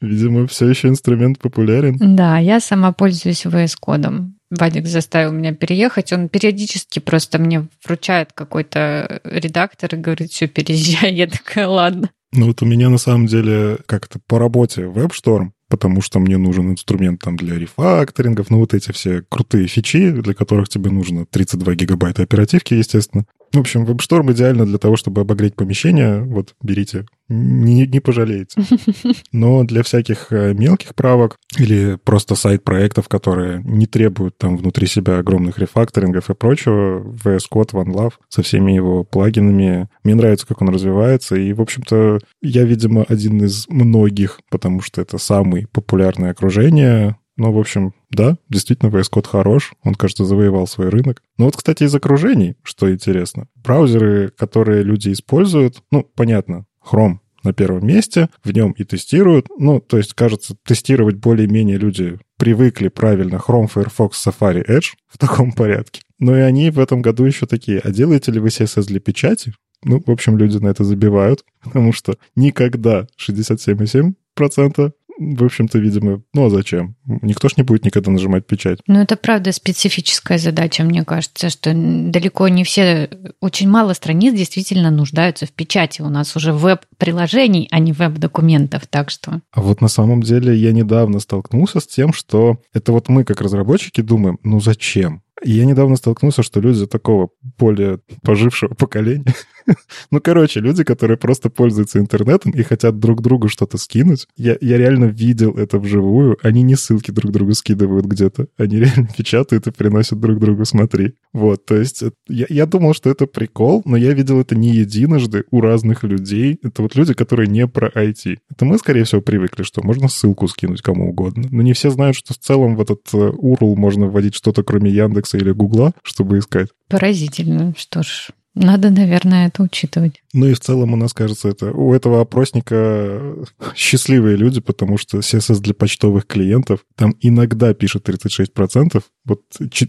[0.00, 1.96] Видимо, все еще инструмент популярен.
[1.98, 4.36] Да, я сама пользуюсь VS кодом.
[4.50, 6.12] Вадик заставил меня переехать.
[6.12, 11.14] Он периодически просто мне вручает какой-то редактор и говорит, все, переезжай.
[11.14, 12.10] Я такая, ладно.
[12.32, 16.70] Ну вот у меня на самом деле как-то по работе WebStorm, потому что мне нужен
[16.70, 21.74] инструмент там для рефакторингов, ну вот эти все крутые фичи, для которых тебе нужно 32
[21.74, 23.24] гигабайта оперативки, естественно.
[23.52, 26.22] В общем, WebStorm идеально для того, чтобы обогреть помещение.
[26.22, 28.60] Вот, берите, не, не пожалеете.
[29.32, 35.18] Но для всяких э, мелких правок или просто сайт-проектов, которые не требуют там внутри себя
[35.18, 39.88] огромных рефакторингов и прочего, VS Code OneLove со всеми его плагинами.
[40.04, 41.34] Мне нравится, как он развивается.
[41.36, 47.52] И, в общем-то, я, видимо, один из многих, потому что это самое популярное окружение ну,
[47.52, 49.72] в общем, да, действительно, VS Code хорош.
[49.82, 51.22] Он, кажется, завоевал свой рынок.
[51.38, 53.48] Но вот, кстати, из окружений, что интересно.
[53.54, 59.46] Браузеры, которые люди используют, ну, понятно, Chrome на первом месте, в нем и тестируют.
[59.58, 65.52] Ну, то есть, кажется, тестировать более-менее люди привыкли правильно Chrome, Firefox, Safari, Edge в таком
[65.56, 66.02] порядке.
[66.18, 69.54] Но и они в этом году еще такие, а делаете ли вы CSS для печати?
[69.82, 76.46] Ну, в общем, люди на это забивают, потому что никогда 67,7% в общем-то, видимо, ну
[76.46, 76.96] а зачем?
[77.04, 78.78] Никто ж не будет никогда нажимать печать.
[78.86, 84.90] Ну, это правда специфическая задача, мне кажется, что далеко не все, очень мало страниц действительно
[84.90, 86.00] нуждаются в печати.
[86.00, 89.42] У нас уже веб-приложений, а не веб-документов, так что...
[89.52, 93.42] А вот на самом деле я недавно столкнулся с тем, что это вот мы, как
[93.42, 95.22] разработчики, думаем, ну зачем?
[95.42, 99.24] Я недавно столкнулся, что люди такого более пожившего поколения,
[100.10, 104.78] ну, короче, люди, которые просто пользуются интернетом и хотят друг другу что-то скинуть, я, я
[104.78, 109.70] реально видел это вживую, они не ссылки друг другу скидывают где-то, они реально печатают и
[109.70, 111.14] приносят друг другу «смотри».
[111.32, 115.44] Вот, то есть я, я думал, что это прикол, но я видел это не единожды
[115.50, 116.58] у разных людей.
[116.62, 118.38] Это вот люди, которые не про IT.
[118.50, 121.46] Это мы, скорее всего, привыкли, что можно ссылку скинуть кому угодно.
[121.50, 124.90] Но не все знают, что в целом в этот URL э, можно вводить что-то, кроме
[125.30, 126.68] Яндекса или Гугла, чтобы искать.
[126.88, 127.74] Поразительно.
[127.76, 130.22] Что ж, надо, наверное, это учитывать.
[130.32, 133.36] Ну и в целом у нас, кажется, это у этого опросника
[133.76, 139.42] счастливые люди, потому что CSS для почтовых клиентов там иногда пишет 36%, вот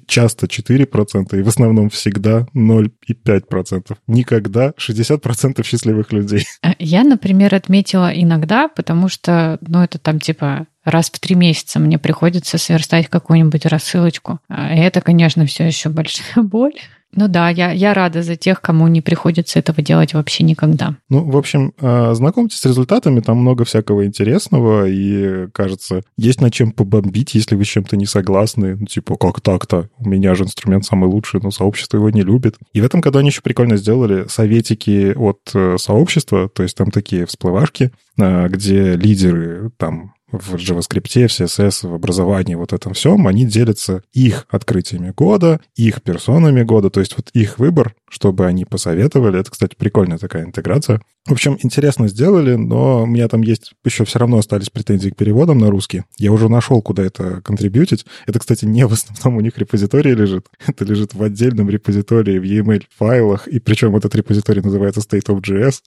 [0.06, 3.98] часто 4%, и в основном всегда 0,5%.
[4.08, 6.46] Никогда 60% счастливых людей.
[6.62, 11.80] А я, например, отметила иногда, потому что, ну, это там типа раз в три месяца
[11.80, 14.40] мне приходится сверстать какую-нибудь рассылочку.
[14.50, 16.74] А, и это, конечно, все еще большая боль.
[17.14, 20.96] Ну да, я, я рада за тех, кому не приходится этого делать вообще никогда.
[21.10, 26.54] Ну, в общем, а, знакомьтесь с результатами, там много всякого интересного, и, кажется, есть над
[26.54, 28.78] чем побомбить, если вы с чем-то не согласны.
[28.78, 29.90] Ну, типа, как так-то?
[29.98, 32.56] У меня же инструмент самый лучший, но сообщество его не любит.
[32.74, 36.92] И в этом году они еще прикольно сделали советики от э, сообщества, то есть там
[36.92, 43.28] такие всплывашки, а, где лидеры там в JavaScript, в CSS, в образовании, вот этом всем,
[43.28, 48.66] они делятся их открытиями года, их персонами года, то есть вот их выбор, чтобы они
[48.66, 49.40] посоветовали.
[49.40, 51.02] Это, кстати, прикольная такая интеграция.
[51.26, 55.16] В общем, интересно сделали, но у меня там есть еще все равно остались претензии к
[55.16, 56.04] переводам на русский.
[56.18, 58.06] Я уже нашел, куда это контрибьютить.
[58.28, 60.48] Это, кстати, не в основном у них репозитории лежит.
[60.68, 65.42] Это лежит в отдельном репозитории в EML файлах, и причем этот репозиторий называется State of
[65.42, 65.82] JS.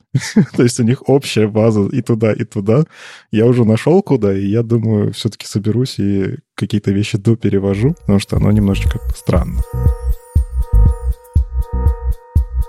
[0.57, 2.85] То есть у них общая база и туда, и туда.
[3.31, 8.37] Я уже нашел, куда, и я думаю, все-таки соберусь и какие-то вещи доперевожу, потому что
[8.37, 9.61] оно немножечко странно.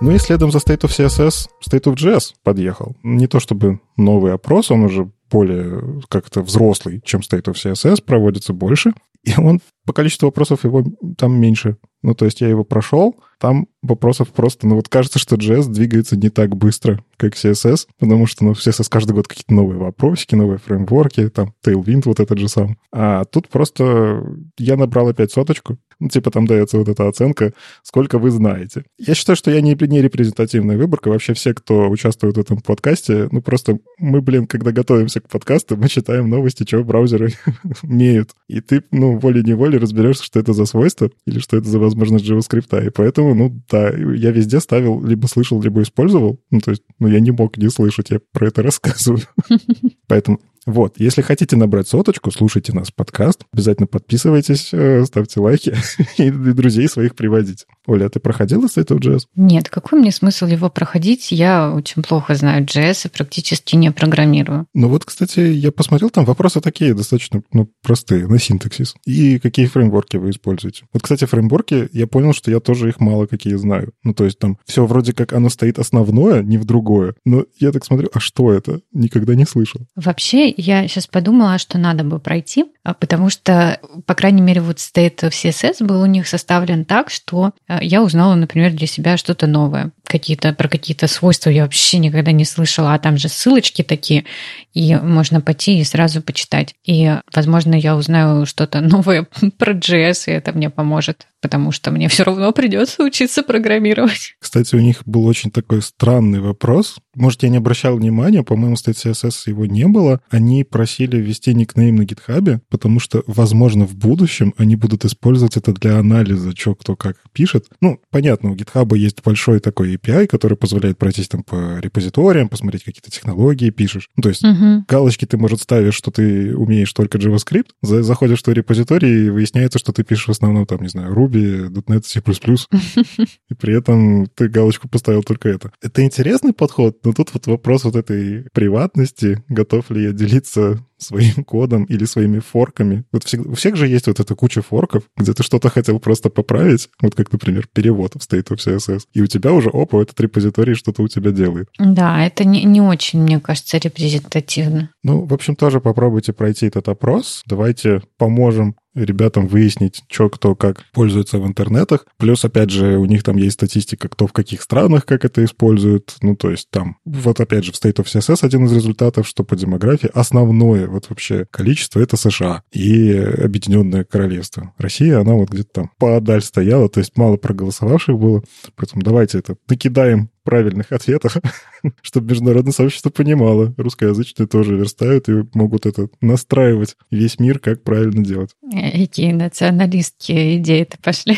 [0.05, 2.95] Ну и следом за State of CSS State of JS подъехал.
[3.01, 8.53] Не то чтобы новый опрос, он уже более как-то взрослый, чем State of CSS, проводится
[8.53, 8.93] больше.
[9.23, 10.83] И он по количеству вопросов его
[11.17, 11.77] там меньше.
[12.01, 16.15] Ну, то есть я его прошел, там вопросов просто, ну вот кажется, что JS двигается
[16.15, 20.35] не так быстро, как CSS, потому что, ну, в CSS каждый год какие-то новые вопросики,
[20.35, 22.77] новые фреймворки, там Tailwind вот этот же сам.
[22.91, 24.23] А тут просто
[24.57, 28.83] я набрал опять соточку, ну, типа там дается вот эта оценка, сколько вы знаете.
[28.97, 31.09] Я считаю, что я не, не репрезентативная выборка.
[31.09, 35.77] Вообще все, кто участвует в этом подкасте, ну, просто мы, блин, когда готовимся к подкасту,
[35.77, 37.33] мы читаем новости, чего браузеры
[37.83, 38.31] умеют.
[38.47, 42.87] И ты, ну, волей-неволей разберешься, что это за свойство или что это за возможность JavaScript.
[42.87, 46.39] И поэтому, ну, да, я везде ставил, либо слышал, либо использовал.
[46.51, 49.21] Ну, то есть, ну, я не мог не слышать, я про это рассказываю.
[50.07, 55.75] Поэтому вот, если хотите набрать соточку, слушайте нас подкаст, обязательно подписывайтесь, э, ставьте лайки
[56.17, 57.65] и друзей своих приводите.
[57.85, 59.25] Оля, а ты проходила State of JS?
[59.35, 61.31] Нет, какой мне смысл его проходить?
[61.31, 64.65] Я очень плохо знаю JS и практически не программирую.
[64.73, 68.95] Ну вот, кстати, я посмотрел, там вопросы такие достаточно ну, простые, на синтаксис.
[69.05, 70.85] И какие фреймворки вы используете.
[70.93, 73.93] Вот, кстати, фреймворки, я понял, что я тоже их мало какие знаю.
[74.03, 77.13] Ну, то есть там все вроде как оно стоит основное, не в другое.
[77.23, 78.81] Но я так смотрю, а что это?
[78.91, 79.81] Никогда не слышал.
[79.95, 85.21] Вообще, я сейчас подумала, что надо бы пройти, потому что, по крайней мере, вот State
[85.21, 89.47] of CSS был у них составлен так, что а, я узнала, например, для себя что-то
[89.47, 89.91] новое.
[90.05, 94.25] Какие-то, про какие-то свойства я вообще никогда не слышала, а там же ссылочки такие,
[94.73, 96.75] и можно пойти и сразу почитать.
[96.85, 102.09] И, возможно, я узнаю что-то новое про JS, и это мне поможет потому что мне
[102.09, 104.35] все равно придется учиться программировать.
[104.39, 106.97] Кстати, у них был очень такой странный вопрос.
[107.13, 110.21] Может, я не обращал внимания, по-моему, в State CSS его не было.
[110.31, 115.73] Они просили ввести никнейм на гитхабе, потому что, возможно, в будущем они будут использовать это
[115.73, 117.67] для анализа, что кто как пишет.
[117.81, 122.83] Ну, понятно, у гитхаба есть большой такой API, который позволяет пройтись там по репозиториям, посмотреть,
[122.83, 124.09] какие-то технологии пишешь.
[124.15, 124.83] Ну, то есть угу.
[124.87, 129.79] галочки ты, может, ставишь, что ты умеешь только JavaScript, заходишь в твой репозиторий, и выясняется,
[129.79, 132.21] что ты пишешь в основном, там, не знаю, Ruby, Ruby, .NET, C++,
[133.49, 135.71] и при этом ты галочку поставил только это.
[135.81, 141.43] Это интересный подход, но тут вот вопрос вот этой приватности, готов ли я делиться своим
[141.43, 143.05] кодом или своими форками.
[143.11, 146.89] Вот у всех же есть вот эта куча форков, где ты что-то хотел просто поправить,
[147.01, 150.75] вот как, например, перевод в State of CSS, и у тебя уже, опа, этот репозиторий
[150.75, 151.69] что-то у тебя делает.
[151.79, 154.89] Да, это не, не очень, мне кажется, репрезентативно.
[155.03, 157.43] Ну, в общем, тоже попробуйте пройти этот опрос.
[157.45, 162.05] Давайте поможем ребятам выяснить, что кто как пользуется в интернетах.
[162.17, 166.15] Плюс, опять же, у них там есть статистика, кто в каких странах как это использует.
[166.21, 169.43] Ну, то есть там, вот опять же, в State of CSS один из результатов, что
[169.43, 174.73] по демографии основное вот вообще количество— это США и Объединенное Королевство.
[174.77, 178.43] Россия, она вот где-то там подаль стояла, то есть мало проголосовавших было.
[178.75, 181.37] Поэтому давайте это накидаем правильных ответов,
[182.01, 183.73] чтобы международное сообщество понимало.
[183.77, 188.51] Русскоязычные тоже верстают и могут это настраивать весь мир, как правильно делать.
[188.71, 191.37] Какие националистские идеи-то пошли.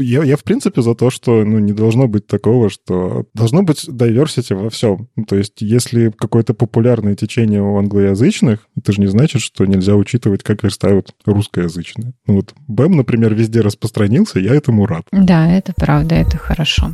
[0.00, 3.84] Я, я, в принципе, за то, что ну, не должно быть такого, что должно быть
[3.88, 5.08] diversity во всем.
[5.28, 10.42] То есть, если какое-то популярное течение у англоязычных, это же не значит, что нельзя учитывать,
[10.42, 12.14] как верстают русскоязычные.
[12.26, 15.04] Ну вот БЭМ, например, везде распространился, я этому рад.
[15.12, 16.92] Да, это правда, это хорошо.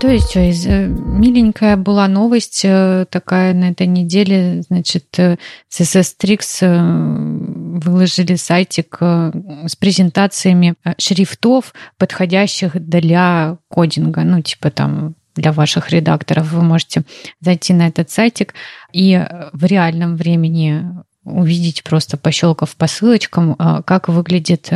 [0.00, 4.62] То есть, э, миленькая была новость э, такая на этой неделе.
[4.62, 5.36] Значит, CSS
[5.70, 14.22] э, Tricks выложили сайтик с презентациями шрифтов, подходящих для кодинга.
[14.22, 16.52] Ну, типа там для ваших редакторов.
[16.52, 17.04] Вы можете
[17.40, 18.54] зайти на этот сайтик
[18.92, 19.20] и
[19.52, 20.84] в реальном времени
[21.24, 24.70] увидеть просто пощелкав по ссылочкам, как выглядит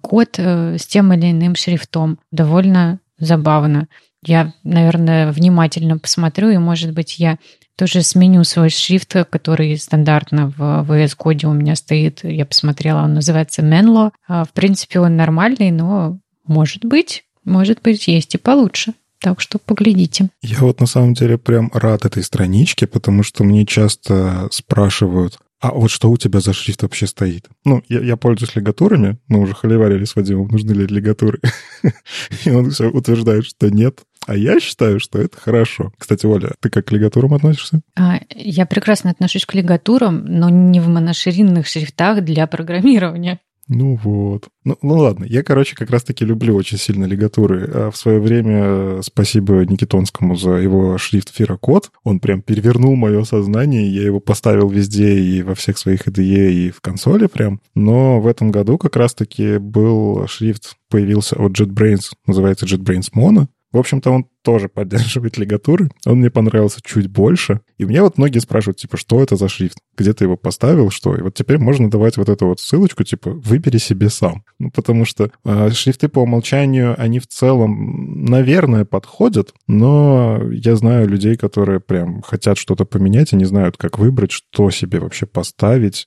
[0.00, 2.18] код с тем или иным шрифтом.
[2.32, 3.88] Довольно забавно.
[4.26, 7.38] Я, наверное, внимательно посмотрю, и, может быть, я
[7.76, 12.20] тоже сменю свой шрифт, который стандартно в VS Code у меня стоит.
[12.22, 14.12] Я посмотрела, он называется Menlo.
[14.28, 18.94] А, в принципе, он нормальный, но может быть, может быть, есть и получше.
[19.20, 20.28] Так что поглядите.
[20.42, 25.72] Я вот на самом деле прям рад этой страничке, потому что мне часто спрашивают, а
[25.72, 27.48] вот что у тебя за шрифт вообще стоит?
[27.64, 31.40] Ну, я, я пользуюсь лигатурами, мы уже холиварили с Вадимом, нужны ли лигатуры.
[32.44, 34.00] И он все утверждает, что нет.
[34.26, 35.92] А я считаю, что это хорошо.
[35.98, 37.80] Кстати, Оля, ты как к лигатурам относишься?
[37.96, 43.40] А, я прекрасно отношусь к лигатурам, но не в моноширинных шрифтах для программирования.
[43.68, 44.48] Ну вот.
[44.64, 47.68] Ну, ну ладно, я, короче, как раз-таки люблю очень сильно лигатуры.
[47.72, 51.90] А в свое время э, спасибо Никитонскому за его шрифт Фирокод.
[52.02, 56.70] Он прям перевернул мое сознание, я его поставил везде и во всех своих IDE, и
[56.70, 57.60] в консоли прям.
[57.74, 63.48] Но в этом году как раз-таки был шрифт, появился от JetBrains, называется JetBrains Mono.
[63.74, 65.90] В общем-то, он тоже поддерживает лигатуры.
[66.06, 67.60] Он мне понравился чуть больше.
[67.76, 69.78] И мне вот многие спрашивают, типа, что это за шрифт?
[69.98, 71.16] Где ты его поставил, что?
[71.16, 74.44] И вот теперь можно давать вот эту вот ссылочку, типа, выбери себе сам.
[74.60, 81.08] Ну, потому что э, шрифты по умолчанию, они в целом, наверное, подходят, но я знаю
[81.08, 86.06] людей, которые прям хотят что-то поменять и не знают, как выбрать, что себе вообще поставить.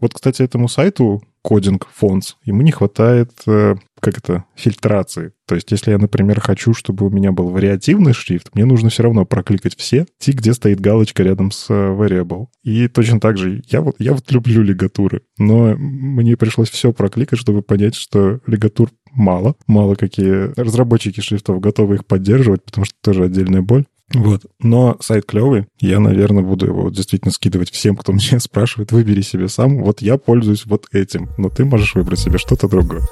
[0.00, 5.32] Вот, кстати, этому сайту кодинг фонс, ему не хватает, э, как это, фильтрации.
[5.46, 9.02] То есть, если я, например, хочу, чтобы у меня был вариативный шрифт, мне нужно все
[9.02, 12.46] равно прокликать все, те, где стоит галочка рядом с э, variable.
[12.62, 17.38] И точно так же, я вот, я вот люблю лигатуры, но мне пришлось все прокликать,
[17.38, 19.54] чтобы понять, что лигатур мало.
[19.66, 23.84] Мало какие разработчики шрифтов готовы их поддерживать, потому что тоже отдельная боль.
[24.12, 24.42] Вот.
[24.60, 25.66] Но сайт клевый.
[25.80, 28.92] Я, наверное, буду его действительно скидывать всем, кто меня спрашивает.
[28.92, 29.82] Выбери себе сам.
[29.82, 31.30] Вот я пользуюсь вот этим.
[31.38, 33.02] Но ты можешь выбрать себе что-то другое.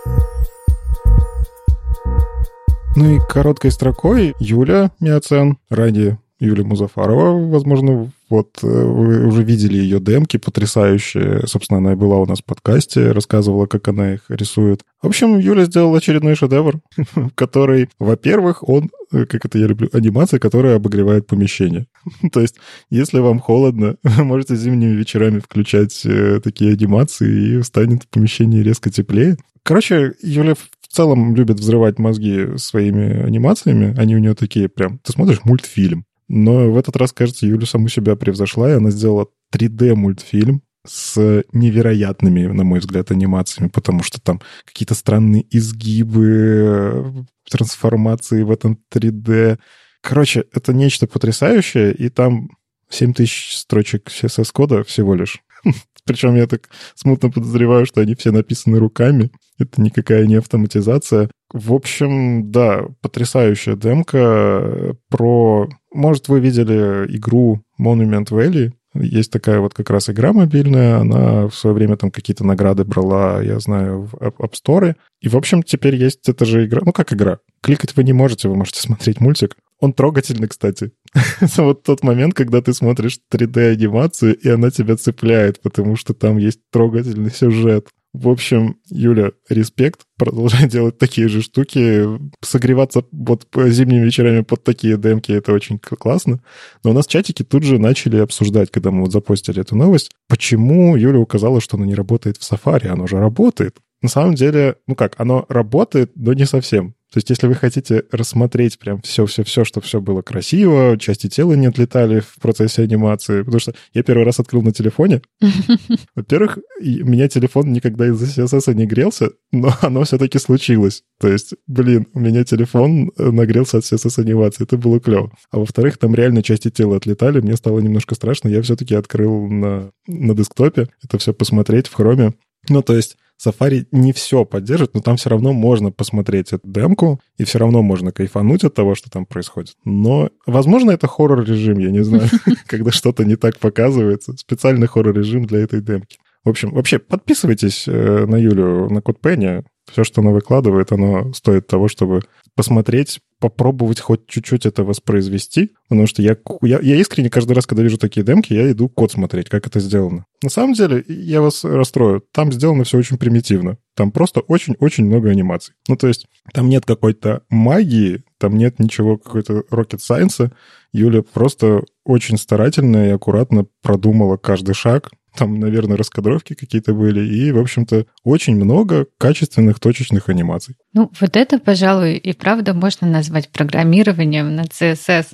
[2.94, 9.76] Ну и короткой строкой Юля Миоцен, ранее Юлия Музафарова, возможно, вот э, вы уже видели
[9.76, 11.46] ее демки потрясающие.
[11.46, 14.82] Собственно, она и была у нас в подкасте, рассказывала, как она их рисует.
[15.00, 16.80] В общем, Юля сделала очередной шедевр,
[17.36, 21.86] который, во-первых, он, э, как это я люблю, анимация, которая обогревает помещение.
[22.32, 22.56] То есть,
[22.90, 29.36] если вам холодно, можете зимними вечерами включать э, такие анимации, и станет помещение резко теплее.
[29.62, 33.94] Короче, Юля в целом любит взрывать мозги своими анимациями.
[33.96, 34.98] Они у нее такие прям...
[34.98, 36.04] Ты смотришь мультфильм,
[36.34, 42.46] но в этот раз, кажется, Юля саму себя превзошла, и она сделала 3D-мультфильм с невероятными,
[42.46, 49.58] на мой взгляд, анимациями, потому что там какие-то странные изгибы, трансформации в этом 3D.
[50.00, 52.48] Короче, это нечто потрясающее, и там
[52.88, 55.42] 7000 строчек CSS-кода всего лишь.
[56.06, 59.30] Причем я так смутно подозреваю, что они все написаны руками.
[59.62, 61.30] Это никакая не автоматизация.
[61.52, 65.68] В общем, да, потрясающая демка про...
[65.92, 68.72] Может, вы видели игру Monument Valley?
[68.94, 73.40] Есть такая вот как раз игра мобильная, она в свое время там какие-то награды брала,
[73.42, 74.96] я знаю, в App Store.
[75.20, 76.82] И, в общем, теперь есть эта же игра.
[76.84, 77.38] Ну, как игра?
[77.62, 79.56] Кликать вы не можете, вы можете смотреть мультик.
[79.80, 80.92] Он трогательный, кстати.
[81.40, 86.36] Это вот тот момент, когда ты смотришь 3D-анимацию, и она тебя цепляет, потому что там
[86.36, 87.88] есть трогательный сюжет.
[88.12, 90.02] В общем, Юля, респект.
[90.18, 92.06] Продолжай делать такие же штуки.
[92.42, 96.40] Согреваться вот зимними вечерами под такие демки— это очень классно.
[96.84, 100.94] Но у нас чатики тут же начали обсуждать, когда мы вот запостили эту новость, почему
[100.94, 102.88] Юля указала, что она не работает в Safari.
[102.88, 103.78] Оно же работает.
[104.02, 106.94] На самом деле, ну как, оно работает, но не совсем.
[107.12, 111.66] То есть, если вы хотите рассмотреть прям все-все-все, чтобы все было красиво, части тела не
[111.66, 115.20] отлетали в процессе анимации, потому что я первый раз открыл на телефоне.
[116.14, 121.02] Во-первых, у меня телефон никогда из-за CSS не грелся, но оно все-таки случилось.
[121.20, 125.30] То есть, блин, у меня телефон э, нагрелся от CSS анимации, это было клево.
[125.50, 129.90] А во-вторых, там реально части тела отлетали, мне стало немножко страшно, я все-таки открыл на,
[130.06, 132.34] на десктопе это все посмотреть в хроме.
[132.68, 137.20] Ну, то есть Safari не все поддержит, но там все равно можно посмотреть эту демку,
[137.38, 139.74] и все равно можно кайфануть от того, что там происходит.
[139.84, 142.28] Но, возможно, это хоррор-режим, я не знаю,
[142.66, 144.36] когда что-то не так показывается.
[144.36, 146.18] Специальный хоррор-режим для этой демки.
[146.44, 149.64] В общем, вообще, подписывайтесь э, на Юлю на Кодпене.
[149.90, 152.22] Все, что она выкладывает, оно стоит того, чтобы
[152.54, 157.82] посмотреть, попробовать хоть чуть-чуть это воспроизвести, потому что я, я, я искренне каждый раз, когда
[157.82, 160.26] вижу такие демки, я иду код смотреть, как это сделано.
[160.44, 163.78] На самом деле, я вас расстрою, там сделано все очень примитивно.
[163.96, 165.74] Там просто очень-очень много анимаций.
[165.88, 170.52] Ну, то есть, там нет какой-то магии, там нет ничего, какой-то rocket science.
[170.92, 177.52] Юля просто очень старательно и аккуратно продумала каждый шаг, там, наверное, раскадровки какие-то были, и,
[177.52, 180.76] в общем-то, очень много качественных точечных анимаций.
[180.92, 185.28] Ну, вот это, пожалуй, и правда можно назвать программированием на CSS,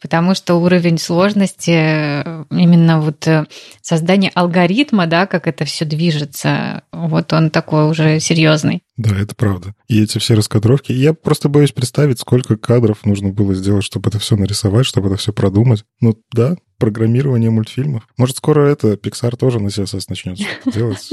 [0.00, 3.46] потому что уровень сложности э, именно вот э,
[3.80, 8.82] создание алгоритма, да, как это все движется, вот он такой уже серьезный.
[8.96, 9.74] Да, это правда.
[9.88, 10.92] И эти все раскадровки.
[10.92, 15.16] Я просто боюсь представить, сколько кадров нужно было сделать, чтобы это все нарисовать, чтобы это
[15.16, 15.84] все продумать.
[16.00, 18.06] Ну да, программирование мультфильмов.
[18.18, 21.08] Может, скоро это Pixar тоже на CSS начнет делать.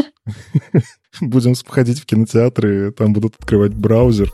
[1.22, 4.34] Будем входить в кинотеатры, там будут открывать браузер.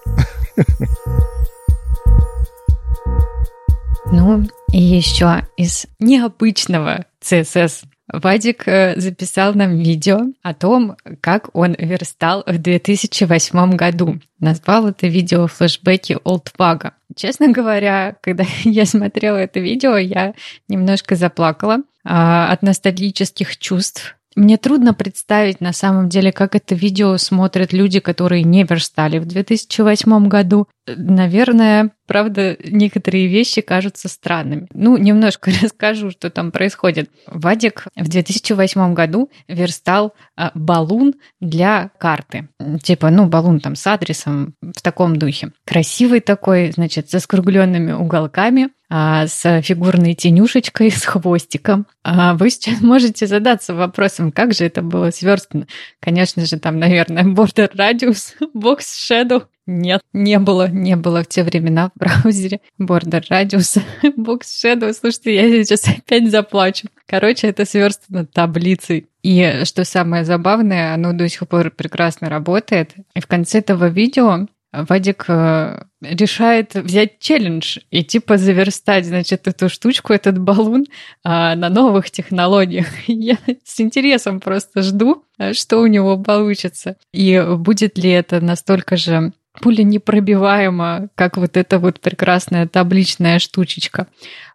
[4.11, 11.75] Ну, и еще из необычного CSS Вадик э, записал нам видео о том, как он
[11.77, 14.19] верстал в 2008 году.
[14.39, 16.93] Назвал это видео флешбеки Олдвага.
[17.15, 20.33] Честно говоря, когда я смотрела это видео, я
[20.69, 27.17] немножко заплакала а, от ностальгических чувств мне трудно представить на самом деле, как это видео
[27.17, 30.67] смотрят люди, которые не верстали в 2008 году.
[30.85, 34.67] Наверное, правда, некоторые вещи кажутся странными.
[34.75, 37.09] Ну, немножко расскажу, что там происходит.
[37.25, 42.47] Вадик в 2008 году верстал а, баллон для карты.
[42.83, 45.51] Типа, ну, баллон там с адресом в таком духе.
[45.65, 51.87] Красивый такой, значит, со скругленными уголками, с фигурной тенюшечкой, с хвостиком.
[52.03, 55.67] А вы сейчас можете задаться вопросом, как же это было сверстано.
[55.99, 58.79] Конечно же, там, наверное, border radius, box
[59.09, 59.43] shadow.
[59.69, 64.93] Нет, не было, не было в те времена в браузере border radius, box shadow.
[64.93, 66.87] Слушайте, я сейчас опять заплачу.
[67.05, 69.07] Короче, это сверстано таблицей.
[69.23, 72.93] И что самое забавное, оно до сих пор прекрасно работает.
[73.13, 74.47] И в конце этого видео
[74.87, 80.85] Вадик э, решает взять челлендж и типа заверстать, значит, эту штучку, этот баллон
[81.23, 82.87] а, на новых технологиях.
[83.07, 85.23] Я с интересом просто жду,
[85.53, 86.97] что у него получится.
[87.13, 94.07] И будет ли это настолько же пуля непробиваемо, как вот эта вот прекрасная табличная штучечка.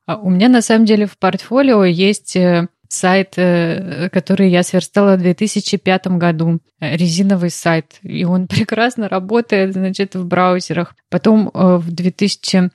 [0.07, 5.17] А у меня на самом деле в портфолио есть э, сайт, э, который я сверстала
[5.17, 10.95] в 2005 году, резиновый сайт, и он прекрасно работает, значит, в браузерах.
[11.11, 12.71] Потом э, в 2000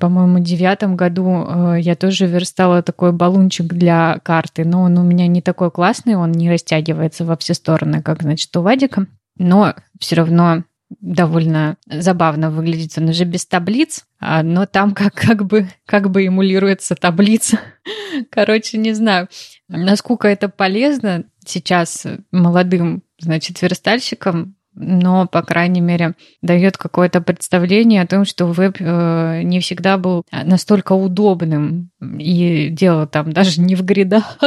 [0.00, 5.26] по-моему, девятом году э, я тоже верстала такой баллончик для карты, но он у меня
[5.26, 9.06] не такой классный, он не растягивается во все стороны, как, значит, у Вадика,
[9.36, 10.64] но все равно
[11.00, 12.92] довольно забавно выглядит.
[12.96, 17.58] Он уже без таблиц, а, но там как, как, бы, как бы эмулируется таблица.
[18.30, 19.28] Короче, не знаю,
[19.68, 28.06] насколько это полезно сейчас молодым, значит, верстальщикам, но, по крайней мере, дает какое-то представление о
[28.06, 31.90] том, что веб э, не всегда был настолько удобным.
[32.18, 34.38] И дело там даже не в гридах,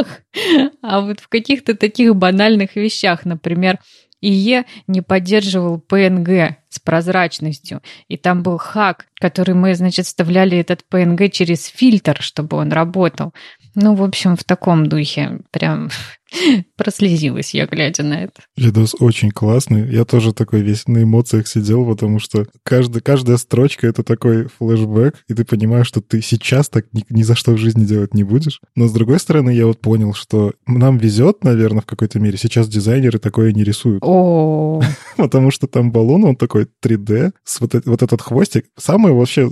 [0.82, 3.24] а вот в каких-то таких банальных вещах.
[3.24, 3.80] Например,
[4.20, 7.82] ИЕ не поддерживал PNG с прозрачностью.
[8.08, 13.32] И там был хак, который мы, значит, вставляли этот PNG через фильтр, чтобы он работал.
[13.74, 15.40] Ну, в общем, в таком духе.
[15.50, 15.90] Прям
[16.76, 18.42] Прослезилась я, глядя на это.
[18.56, 19.90] Видос очень классный.
[19.92, 25.16] Я тоже такой весь на эмоциях сидел, потому что каждый, каждая строчка— это такой флешбэк,
[25.28, 28.24] и ты понимаешь, что ты сейчас так ни, ни за что в жизни делать не
[28.24, 28.60] будешь.
[28.74, 32.38] Но, с другой стороны, я вот понял, что нам везет, наверное, в какой-то мере.
[32.38, 34.02] Сейчас дизайнеры такое не рисуют.
[34.02, 34.80] О,
[35.16, 38.66] Потому что там баллон, он такой 3D, с вот, вот этот хвостик.
[38.76, 39.48] Самый вообще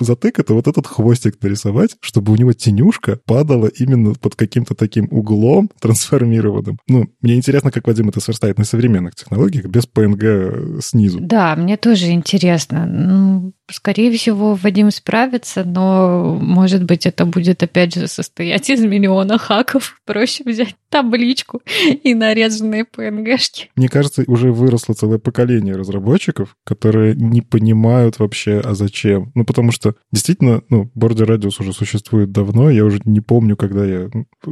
[0.00, 5.08] затык— это вот этот хвостик нарисовать, чтобы у него тенюшка падала именно под каким-то таким
[5.10, 5.70] углом
[6.14, 6.78] трансформированным.
[6.88, 11.18] Ну, мне интересно, как Вадим это сверстает на современных технологиях, без PNG снизу.
[11.20, 12.86] Да, мне тоже интересно.
[12.86, 19.38] Ну, скорее всего, Вадим справится, но, может быть, это будет, опять же, состоять из миллиона
[19.38, 20.00] хаков.
[20.04, 21.60] Проще взять табличку
[22.04, 23.66] и нарезанные PNG-шки.
[23.74, 29.32] Мне кажется, уже выросло целое поколение разработчиков, которые не понимают вообще, а зачем.
[29.34, 33.84] Ну, потому что действительно, ну, Border Radius уже существует давно, я уже не помню, когда
[33.84, 34.08] я...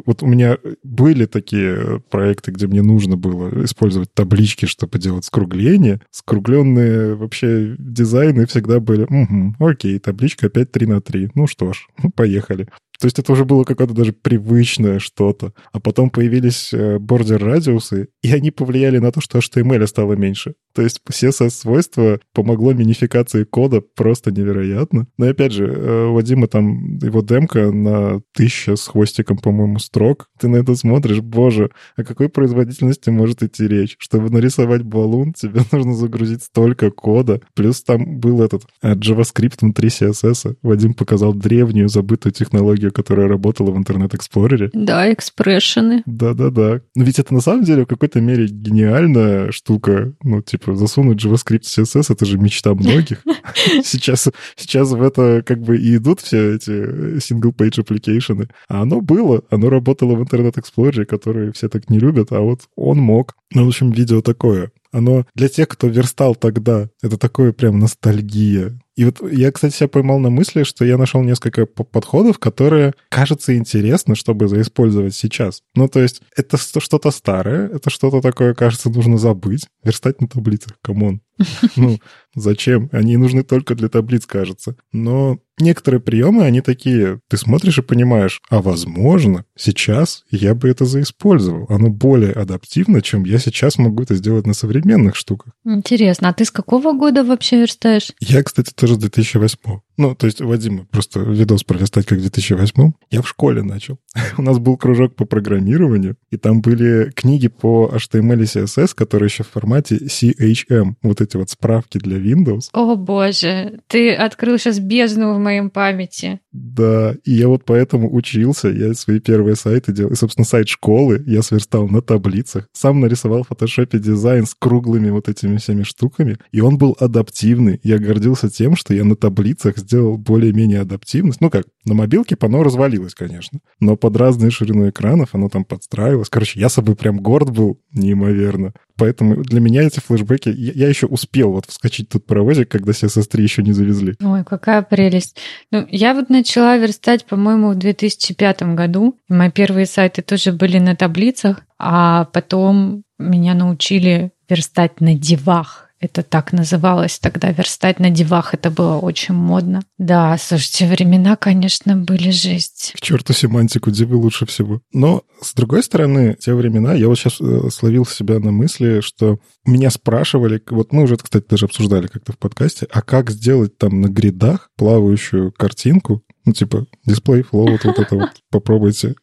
[0.07, 6.01] Вот у меня были такие проекты, где мне нужно было использовать таблички, чтобы делать скругление.
[6.11, 11.31] Скругленные вообще дизайны всегда были, угу, окей, табличка опять 3 на 3.
[11.35, 12.69] Ну что ж, поехали.
[13.03, 15.53] То есть это уже было какое-то даже привычное что-то.
[15.73, 20.55] А потом появились э, бордер радиусы, и они повлияли на то, что HTML стало меньше.
[20.73, 25.09] То есть CSS-свойство помогло минификации кода просто невероятно.
[25.19, 30.29] Но опять же, э, у Вадима там его демка на тысяча с хвостиком, по-моему, строк.
[30.39, 33.97] Ты на это смотришь, боже, о какой производительности может идти речь?
[33.99, 37.41] Чтобы нарисовать баллон, тебе нужно загрузить столько кода.
[37.55, 40.57] Плюс там был этот э, JavaScript внутри CSS.
[40.63, 44.71] Вадим показал древнюю забытую технологию, которая работала в интернет-эксплорере.
[44.73, 46.03] Да, экспрессионы.
[46.07, 46.81] Да-да-да.
[46.95, 50.13] Но ведь это на самом деле в какой-то мере гениальная штука.
[50.23, 53.23] Ну, типа, засунуть JavaScript в CSS— это же мечта многих.
[53.83, 56.71] Сейчас, сейчас в это как бы и идут все эти
[57.19, 58.49] single-page application.
[58.69, 62.41] А оно было, оно работало в Internet Explorer е, который все так не любят, а
[62.41, 63.35] вот он мог.
[63.55, 64.71] Ну, в общем, видео такое.
[64.93, 68.79] Оно для тех, кто верстал тогда, это такое прям ностальгия.
[68.97, 73.57] И вот я, кстати, себя поймал на мысли, что я нашел несколько подходов, которые кажется
[73.57, 75.63] интересно, чтобы заиспользовать сейчас.
[75.75, 79.67] Ну, то есть это что-то старое, это что-то такое, кажется, нужно забыть.
[79.83, 81.21] Верстать на таблицах, come on.
[81.77, 81.99] Ну,
[82.35, 82.89] зачем?
[82.93, 84.77] Они нужны только для таблиц, кажется.
[84.93, 90.85] Но некоторые приемы, они такие, ты смотришь и понимаешь, а возможно, сейчас я бы это
[90.85, 91.67] заиспользовал.
[91.69, 95.55] Оно более адаптивно, чем я сейчас могу это сделать на современных штуках.
[95.65, 98.13] Интересно, а ты с какого года вообще верстаешь?
[98.21, 99.81] Я, кстати, тоже с 2008.
[99.97, 102.93] Ну, то есть, Вадим, просто видос пролистать как в 2008.
[103.11, 103.99] Я в школе начал.
[104.39, 109.27] У нас был кружок по программированию, и там были книги по HTML и CSS, которые
[109.27, 110.95] еще в формате CHM.
[111.03, 112.69] Вот эти вот справки для Windows.
[112.73, 116.41] О боже, ты открыл сейчас бездну в моем памяти.
[116.53, 118.69] Да, и я вот поэтому учился.
[118.69, 120.13] Я свои первые сайты делал.
[120.13, 122.69] И, собственно, сайт школы я сверстал на таблицах.
[122.73, 126.39] Сам нарисовал в фотошопе дизайн с круглыми вот этими всеми штуками.
[126.51, 127.81] И он был адаптивный.
[127.83, 131.41] Я гордился тем, что я на таблицах сделал более-менее адаптивность.
[131.41, 133.61] Ну как, на мобилке оно развалилось, конечно.
[133.81, 136.29] Но под разные ширину экранов оно там подстраивалось.
[136.29, 138.73] Короче, я собой прям горд был неимоверно.
[138.97, 140.49] Поэтому для меня эти флешбеки...
[140.49, 144.15] Я, я еще успел вот вскочить тут паровозик, когда CSS3 еще не завезли.
[144.21, 145.39] Ой, какая прелесть.
[145.71, 149.17] Ну, я вот начала верстать, по-моему, в 2005 году.
[149.29, 155.89] Мои первые сайты тоже были на таблицах, а потом меня научили верстать на дивах.
[156.03, 157.53] Это так называлось тогда.
[157.53, 159.83] Верстать на дивах это было очень модно.
[159.99, 162.93] Да, слушайте, времена, конечно, были жесть.
[162.97, 164.81] К черту семантику, дивы лучше всего.
[164.93, 169.39] Но, с другой стороны, те времена, я вот сейчас э, словил себя на мысли, что
[169.65, 174.01] меня спрашивали, вот мы уже, кстати, даже обсуждали как-то в подкасте, а как сделать там
[174.01, 179.17] на гридах плавающую картинку, ну, типа, дисплей, float, вот это вот, попробуйте.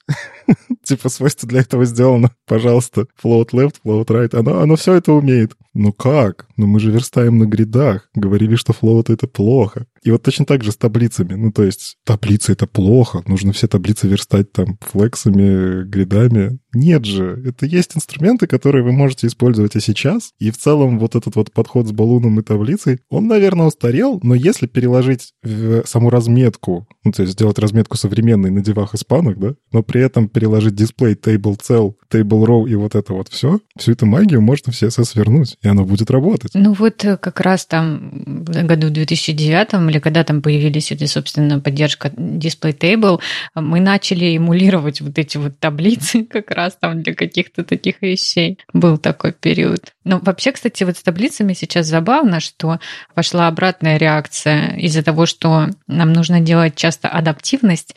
[0.83, 2.31] Типа, свойство для этого сделано.
[2.45, 4.37] Пожалуйста, float left, float right.
[4.37, 5.53] Оно, оно все это умеет.
[5.73, 6.47] Ну как?
[6.57, 8.09] Ну мы же верстаем на гридах.
[8.13, 9.85] Говорили, что float это плохо.
[10.03, 11.33] И вот точно так же с таблицами.
[11.33, 13.21] Ну, то есть таблицы— это плохо.
[13.27, 16.59] Нужно все таблицы верстать там флексами, гридами.
[16.73, 17.41] Нет же.
[17.45, 20.31] Это есть инструменты, которые вы можете использовать и сейчас.
[20.39, 24.35] И в целом вот этот вот подход с баллоном и таблицей, он, наверное, устарел, но
[24.35, 29.37] если переложить в саму разметку, ну, то есть сделать разметку современной на девах и спанах,
[29.37, 33.59] да, но при этом переложить дисплей table cell, table row и вот это вот все,
[33.77, 36.51] всю эту магию можно в CSS вернуть, и оно будет работать.
[36.53, 41.59] Ну вот э, как раз там в году 2009 или когда там появились эти, собственно,
[41.59, 43.19] поддержка Display Table,
[43.55, 48.59] мы начали эмулировать вот эти вот таблицы как раз там для каких-то таких вещей.
[48.73, 49.93] Был такой период.
[50.03, 52.79] Но вообще, кстати, вот с таблицами сейчас забавно, что
[53.13, 57.95] пошла обратная реакция из-за того, что нам нужно делать часто адаптивность,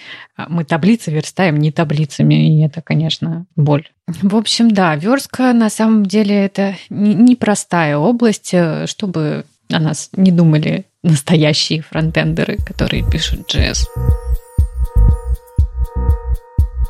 [0.49, 3.89] мы таблицы верстаем не таблицами, и это, конечно, боль.
[4.07, 10.33] В общем, да, верстка на самом деле это непростая область, э, чтобы о нас не
[10.33, 13.87] думали настоящие фронтендеры, которые пишут JS.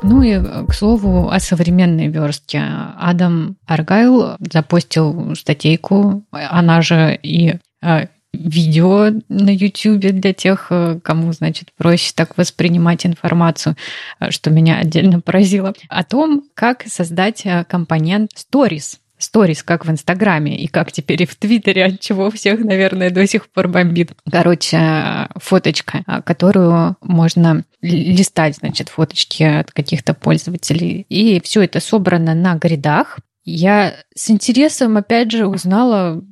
[0.02, 2.62] Ну и, к слову, о современной верстке.
[2.98, 11.32] Адам Аргайл запустил статейку, она же и э, видео на YouTube для тех, э, кому,
[11.32, 13.76] значит, проще так воспринимать информацию,
[14.20, 20.58] э, что меня отдельно поразило, о том, как создать компонент Stories сторис, как в Инстаграме,
[20.58, 24.12] и как теперь и в Твиттере, от чего всех, наверное, до сих пор бомбит.
[24.30, 31.06] Короче, фоточка, которую можно листать, значит, фоточки от каких-то пользователей.
[31.08, 33.18] И все это собрано на гридах.
[33.44, 36.22] Я с интересом, опять же, узнала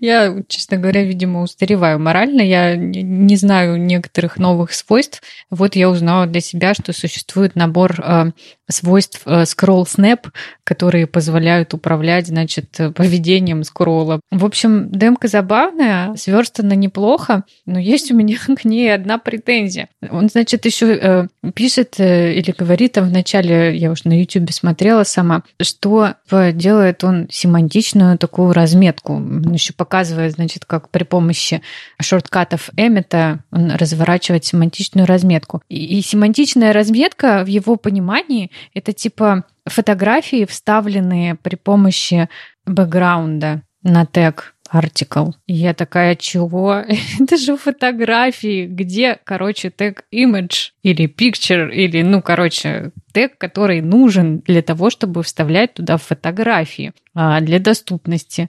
[0.00, 2.42] Я, честно говоря, видимо, устареваю морально.
[2.42, 5.22] Я не знаю некоторых новых свойств.
[5.50, 8.30] Вот я узнала для себя, что существует набор э,
[8.68, 10.30] свойств э, Scroll Snap,
[10.64, 14.20] которые позволяют управлять, значит, поведением скролла.
[14.30, 19.88] В общем, демка забавная, сверстана неплохо, но есть у меня к ней одна претензия.
[20.10, 25.04] Он, значит, еще э, пишет или говорит там в начале, я уже на YouTube смотрела
[25.04, 29.14] сама, что делает он семантичную такую разметку разметку.
[29.14, 31.62] Он еще показывает, значит, как при помощи
[32.00, 35.62] шорткатов Эммета он разворачивает семантичную разметку.
[35.68, 42.28] И, и семантичная разметка в его понимании это типа фотографии, вставленные при помощи
[42.66, 45.30] бэкграунда на тег артикл.
[45.46, 46.82] Я такая, чего?
[47.20, 54.40] Это же фотографии, где, короче, тег image или picture, или, ну, короче, тег, который нужен
[54.40, 58.48] для того, чтобы вставлять туда фотографии а, для доступности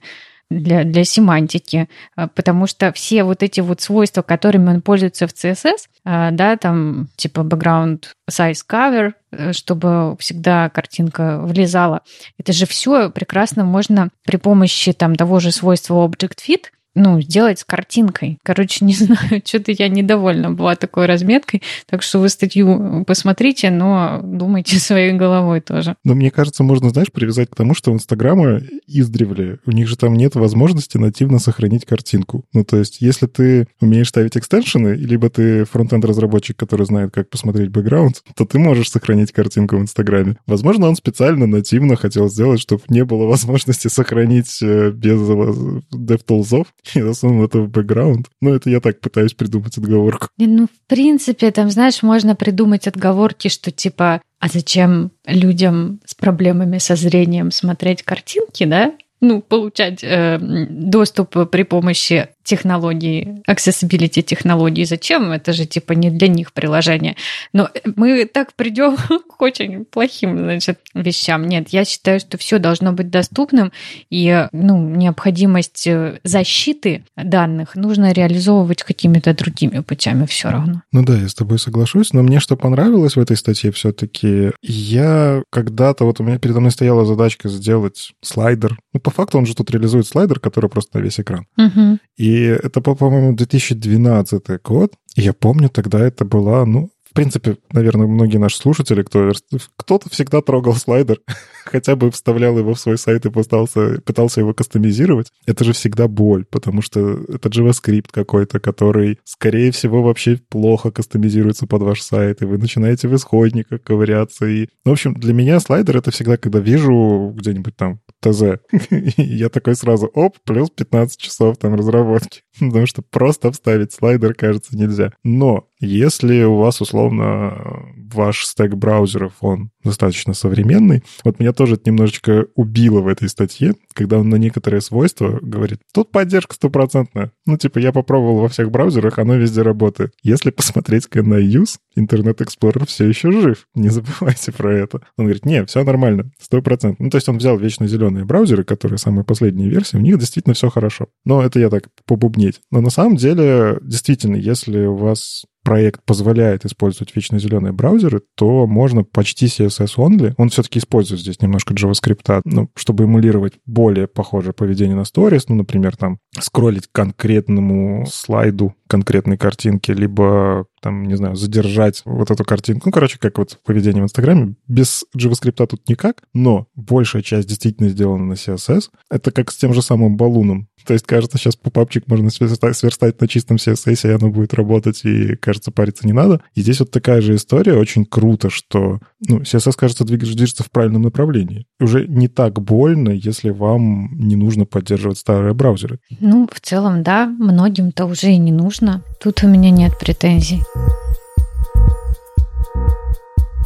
[0.50, 5.32] для, для семантики, а, потому что все вот эти вот свойства, которыми он пользуется в
[5.32, 12.02] CSS, а, да, там типа background size cover, э, чтобы всегда картинка влезала,
[12.38, 16.66] это же все прекрасно можно при помощи там того же свойства object fit
[16.96, 18.38] ну, сделать с картинкой.
[18.42, 24.20] Короче, не знаю, что-то я недовольна была такой разметкой, так что вы статью посмотрите, но
[24.24, 25.94] думайте своей головой тоже.
[26.04, 29.96] Но мне кажется, можно, знаешь, привязать к тому, что у Инстаграма издревле, у них же
[29.96, 32.44] там нет возможности нативно сохранить картинку.
[32.52, 37.70] Ну, то есть, если ты умеешь ставить экстеншены, либо ты фронтенд-разработчик, который знает, как посмотреть
[37.70, 40.38] бэкграунд, то ты можешь сохранить картинку в Инстаграме.
[40.46, 46.66] Возможно, он специально нативно хотел сделать, чтобы не было возможности сохранить э, без э, DevTools,
[46.94, 48.28] и засунул это в бэкграунд.
[48.40, 50.28] Ну, это я так пытаюсь придумать отговорку.
[50.38, 56.14] Не, ну, в принципе, там, знаешь, можно придумать отговорки, что типа, а зачем людям с
[56.14, 58.94] проблемами со зрением смотреть картинки, да?
[59.20, 64.84] ну, получать э, доступ при помощи технологии, accessibility технологии.
[64.84, 65.32] Зачем?
[65.32, 67.16] Это же типа не для них приложение.
[67.52, 68.96] Но мы так придем
[69.36, 71.46] к очень плохим, значит, вещам.
[71.46, 73.72] Нет, я считаю, что все должно быть доступным,
[74.10, 80.82] и ну, необходимость э, защиты данных нужно реализовывать какими-то другими путями все равно.
[80.92, 85.42] Ну да, я с тобой соглашусь, но мне что понравилось в этой статье все-таки, я
[85.50, 88.78] когда-то, вот у меня передо мной стояла задачка сделать слайдер.
[88.94, 91.46] Ну, по факту он же тут реализует слайдер, который просто на весь экран.
[91.58, 91.98] Угу.
[92.16, 94.94] И это, по-моему, 2012 год.
[95.16, 99.32] И я помню, тогда это была, ну, принципе, наверное, многие наши слушатели, кто,
[99.76, 101.18] кто-то всегда трогал слайдер,
[101.64, 105.32] хотя бы вставлял его в свой сайт и пытался, пытался его кастомизировать.
[105.46, 111.66] Это же всегда боль, потому что это JavaScript какой-то, который, скорее всего, вообще плохо кастомизируется
[111.66, 114.46] под ваш сайт, и вы начинаете в исходниках ковыряться.
[114.46, 114.68] И...
[114.84, 118.60] В общем, для меня слайдер— это всегда, когда вижу где-нибудь там ТЗ.
[119.16, 122.42] я такой сразу, оп, плюс 15 часов там разработки.
[122.58, 125.12] Потому что просто вставить слайдер, кажется, нельзя.
[125.24, 131.90] Но если у вас, условно, ваш стек браузеров, он достаточно современный, вот меня тоже это
[131.90, 137.32] немножечко убило в этой статье, когда он на некоторые свойства говорит, тут поддержка стопроцентная.
[137.46, 140.12] Ну, типа, я попробовал во всех браузерах, оно везде работает.
[140.22, 143.66] Если посмотреть на use, Internet Explorer все еще жив.
[143.74, 145.00] Не забывайте про это.
[145.16, 147.00] Он говорит, не, все нормально, сто процентов.
[147.00, 150.54] Ну, то есть он взял вечно зеленые браузеры, которые самые последние версии, у них действительно
[150.54, 151.06] все хорошо.
[151.24, 152.60] Но это я так побубнить.
[152.70, 158.68] Но на самом деле, действительно, если у вас проект позволяет использовать вечно зеленые браузеры, то
[158.68, 159.48] можно почти
[159.80, 160.34] CSS only.
[160.36, 165.56] Он все-таки использует здесь немножко JavaScript, ну, чтобы эмулировать более похожее поведение на Stories, ну,
[165.56, 172.82] например, там скроллить конкретному слайду конкретной картинки, либо там, не знаю, задержать вот эту картинку.
[172.86, 174.54] Ну, короче, как вот поведение в Инстаграме.
[174.68, 178.90] Без JavaScript тут никак, но большая часть действительно сделана на CSS.
[179.10, 180.68] Это как с тем же самым балуном.
[180.86, 185.36] То есть, кажется, сейчас пупапчик можно сверстать на чистом CSS, и оно будет работать, и,
[185.36, 186.40] кажется, париться не надо.
[186.54, 187.74] И здесь вот такая же история.
[187.74, 191.66] Очень круто, что ну, CSS, кажется, движется в правильном направлении.
[191.80, 195.98] Уже не так больно, если вам не нужно поддерживать старые браузеры.
[196.20, 199.02] Ну, в целом, да, многим-то уже и не нужно.
[199.20, 200.62] Тут у меня нет претензий.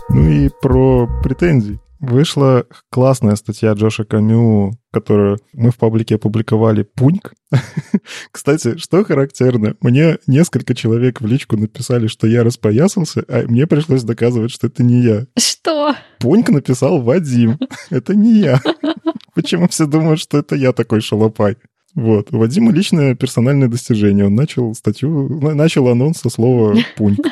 [0.09, 1.79] Ну и про претензии.
[2.01, 7.35] Вышла классная статья Джоша Камю, которую мы в паблике опубликовали «Пуньк».
[8.33, 14.03] Кстати, что характерно, мне несколько человек в личку написали, что я распоясался, а мне пришлось
[14.03, 15.27] доказывать, что это не я.
[15.39, 15.95] Что?
[16.19, 17.59] «Пуньк» написал Вадим.
[17.91, 18.61] Это не я.
[19.35, 21.57] Почему все думают, что это я такой шалопай?
[21.95, 22.33] Вот.
[22.33, 24.27] У Вадима личное персональное достижение.
[24.27, 27.27] Он начал статью, начал анонс со слова «пуньк».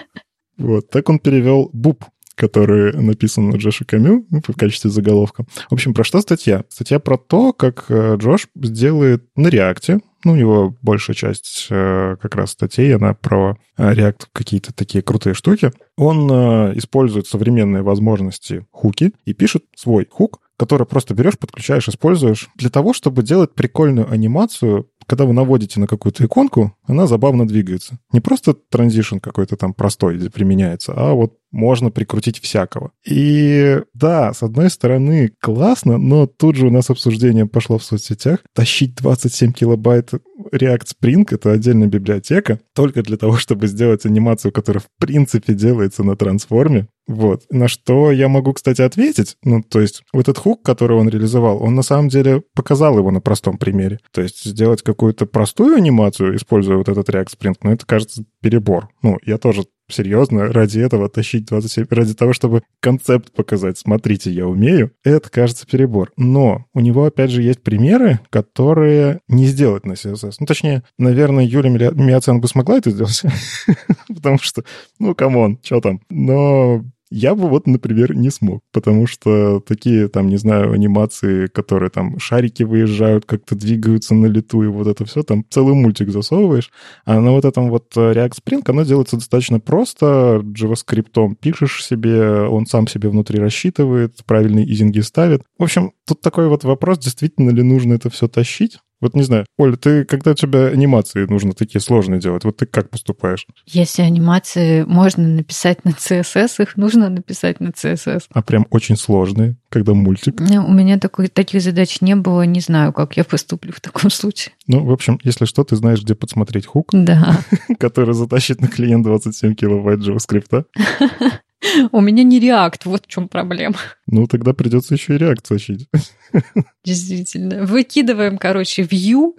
[0.59, 0.91] Вот.
[0.91, 2.05] Так он перевел «буб»,
[2.39, 5.45] который написан Джошу Камю в качестве заголовка.
[5.69, 6.65] В общем, про что статья?
[6.69, 12.17] Статья про то, как э, Джош сделает на реакте, ну, у него большая часть э,
[12.21, 15.73] как раз статей, она про э, React какие-то такие крутые штуки.
[15.97, 16.31] Он
[16.79, 22.93] использует современные возможности хуки и пишет свой хук, который просто берешь, подключаешь, используешь для того,
[22.93, 27.99] чтобы делать прикольную анимацию когда вы наводите на какую-то иконку, она забавно двигается.
[28.13, 32.93] Не просто транзишн какой-то там простой применяется, а вот можно прикрутить всякого.
[33.07, 38.41] И да, с одной стороны, классно, но тут же у нас обсуждение пошло в соцсетях.
[38.55, 44.81] Тащить 27 килобайт React Spring— это отдельная библиотека, только для того, чтобы сделать анимацию, которая
[44.81, 46.89] в принципе делается на трансформе.
[47.07, 47.45] Вот.
[47.51, 49.37] На что я могу, кстати, ответить.
[49.43, 53.11] Ну, то есть вот этот хук, который он реализовал, он на самом деле показал его
[53.11, 53.99] на простом примере.
[54.13, 58.89] То есть сделать какую-то простую анимацию, используя вот этот React Sprint, ну, это, кажется, перебор.
[59.03, 64.47] Ну, я тоже серьезно ради этого тащить 27, ради того, чтобы концепт показать, смотрите, я
[64.47, 66.13] умею, это, кажется, перебор.
[66.17, 70.35] Но у него, опять же, есть примеры, которые не сделать на CSS.
[70.41, 73.23] Ну, точнее, наверное, Юля Миоцен бы смогла это сделать,
[74.09, 74.63] потому что,
[74.99, 76.01] ну, come on, что там.
[76.11, 81.91] Но я бы вот, например, не смог, потому что такие, там, не знаю, анимации, которые
[81.91, 86.71] там шарики выезжают, как-то двигаются на лету, и вот это все, там целый мультик засовываешь.
[87.05, 92.43] А на вот этом вот э, React Spring оно делается достаточно просто, JavaScript пишешь себе,
[92.43, 95.43] он сам себе внутри рассчитывает, правильные easing и ставит.
[95.59, 98.79] В общем, тут такой вот вопрос, действительно ли нужно это все тащить?
[99.01, 102.67] Вот не знаю, Оля, ты когда у тебя анимации нужно такие сложные делать, вот ты
[102.67, 103.47] как поступаешь?
[103.67, 108.25] Если анимации можно написать на CSS, их нужно написать на CSS.
[108.31, 110.41] А прям очень сложные, когда мультик?
[110.41, 114.11] Ну, у меня такой, таких задач не было, не знаю, как я поступлю в таком
[114.11, 114.55] случае.
[114.67, 116.89] Ну, в общем, если что, ты знаешь, где подсмотреть хук.
[116.93, 117.41] Да.
[117.79, 120.65] Который затащит на клиент 27 килобайт JavaScript.
[121.93, 123.77] У меня не реакт, вот в чем проблема.
[124.11, 125.87] Ну, тогда придется еще и реакт тащить.
[126.85, 127.65] Действительно.
[127.65, 129.35] Выкидываем, короче, view,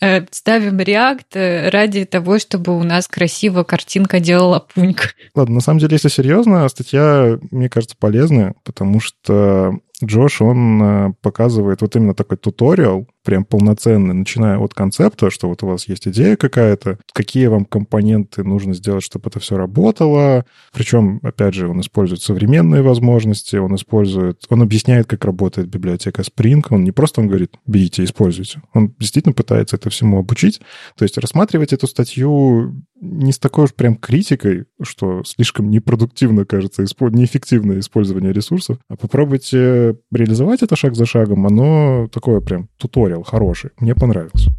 [0.00, 5.16] э, ставим реакт э, ради того, чтобы у нас красиво картинка делала пуньк.
[5.34, 9.72] Ладно, на самом деле, если серьезно, статья, мне кажется, полезная, потому что
[10.04, 15.62] Джош, он э, показывает вот именно такой туториал, прям полноценный, начиная от концепта, что вот
[15.62, 20.44] у вас есть идея какая-то, какие вам компоненты нужно сделать, чтобы это все работало.
[20.72, 26.64] Причем, опять же, он использует современные возможности, он использует, он объясняет, как работает библиотека Spring.
[26.70, 28.62] Он не просто он говорит, берите, используйте.
[28.74, 30.60] Он действительно пытается это всему обучить.
[30.96, 36.82] То есть рассматривать эту статью не с такой уж прям критикой, что слишком непродуктивно, кажется,
[36.82, 41.46] неэффективное использование ресурсов, а попробуйте реализовать это шаг за шагом.
[41.46, 43.70] Оно такое прям туториал хороший.
[43.78, 44.52] Мне понравился.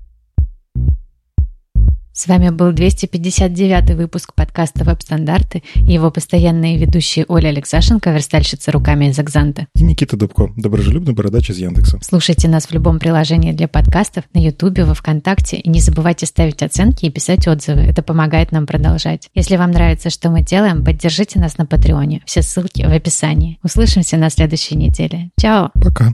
[2.16, 9.06] С вами был 259 выпуск подкаста «Веб-стандарты» и его постоянные ведущие Оля Алексашенко, верстальщица руками
[9.06, 9.66] из Экзанта.
[9.74, 11.97] И Никита Дубко, доброжелюбный бородач из Яндекса.
[12.04, 15.58] Слушайте нас в любом приложении для подкастов, на Ютубе, во Вконтакте.
[15.58, 17.82] И не забывайте ставить оценки и писать отзывы.
[17.82, 19.30] Это помогает нам продолжать.
[19.34, 22.22] Если вам нравится, что мы делаем, поддержите нас на Патреоне.
[22.28, 23.58] Все ссылки в описании.
[23.64, 25.32] Услышимся на следующей неделе.
[25.41, 25.72] Чао!
[25.74, 26.14] Пока!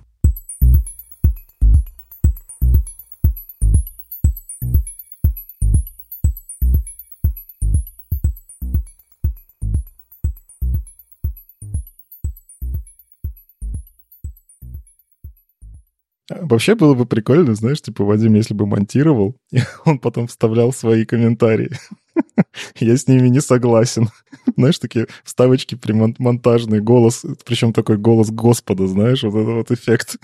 [16.29, 21.05] Вообще было бы прикольно, знаешь, типа Вадим, если бы монтировал, и он потом вставлял свои
[21.05, 21.71] комментарии.
[22.79, 24.09] Я с ними не согласен.
[24.57, 30.17] Знаешь, такие вставочки при монтажный голос, причем такой голос Господа, знаешь, вот это вот эффект.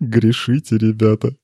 [0.00, 1.36] Грешите, ребята.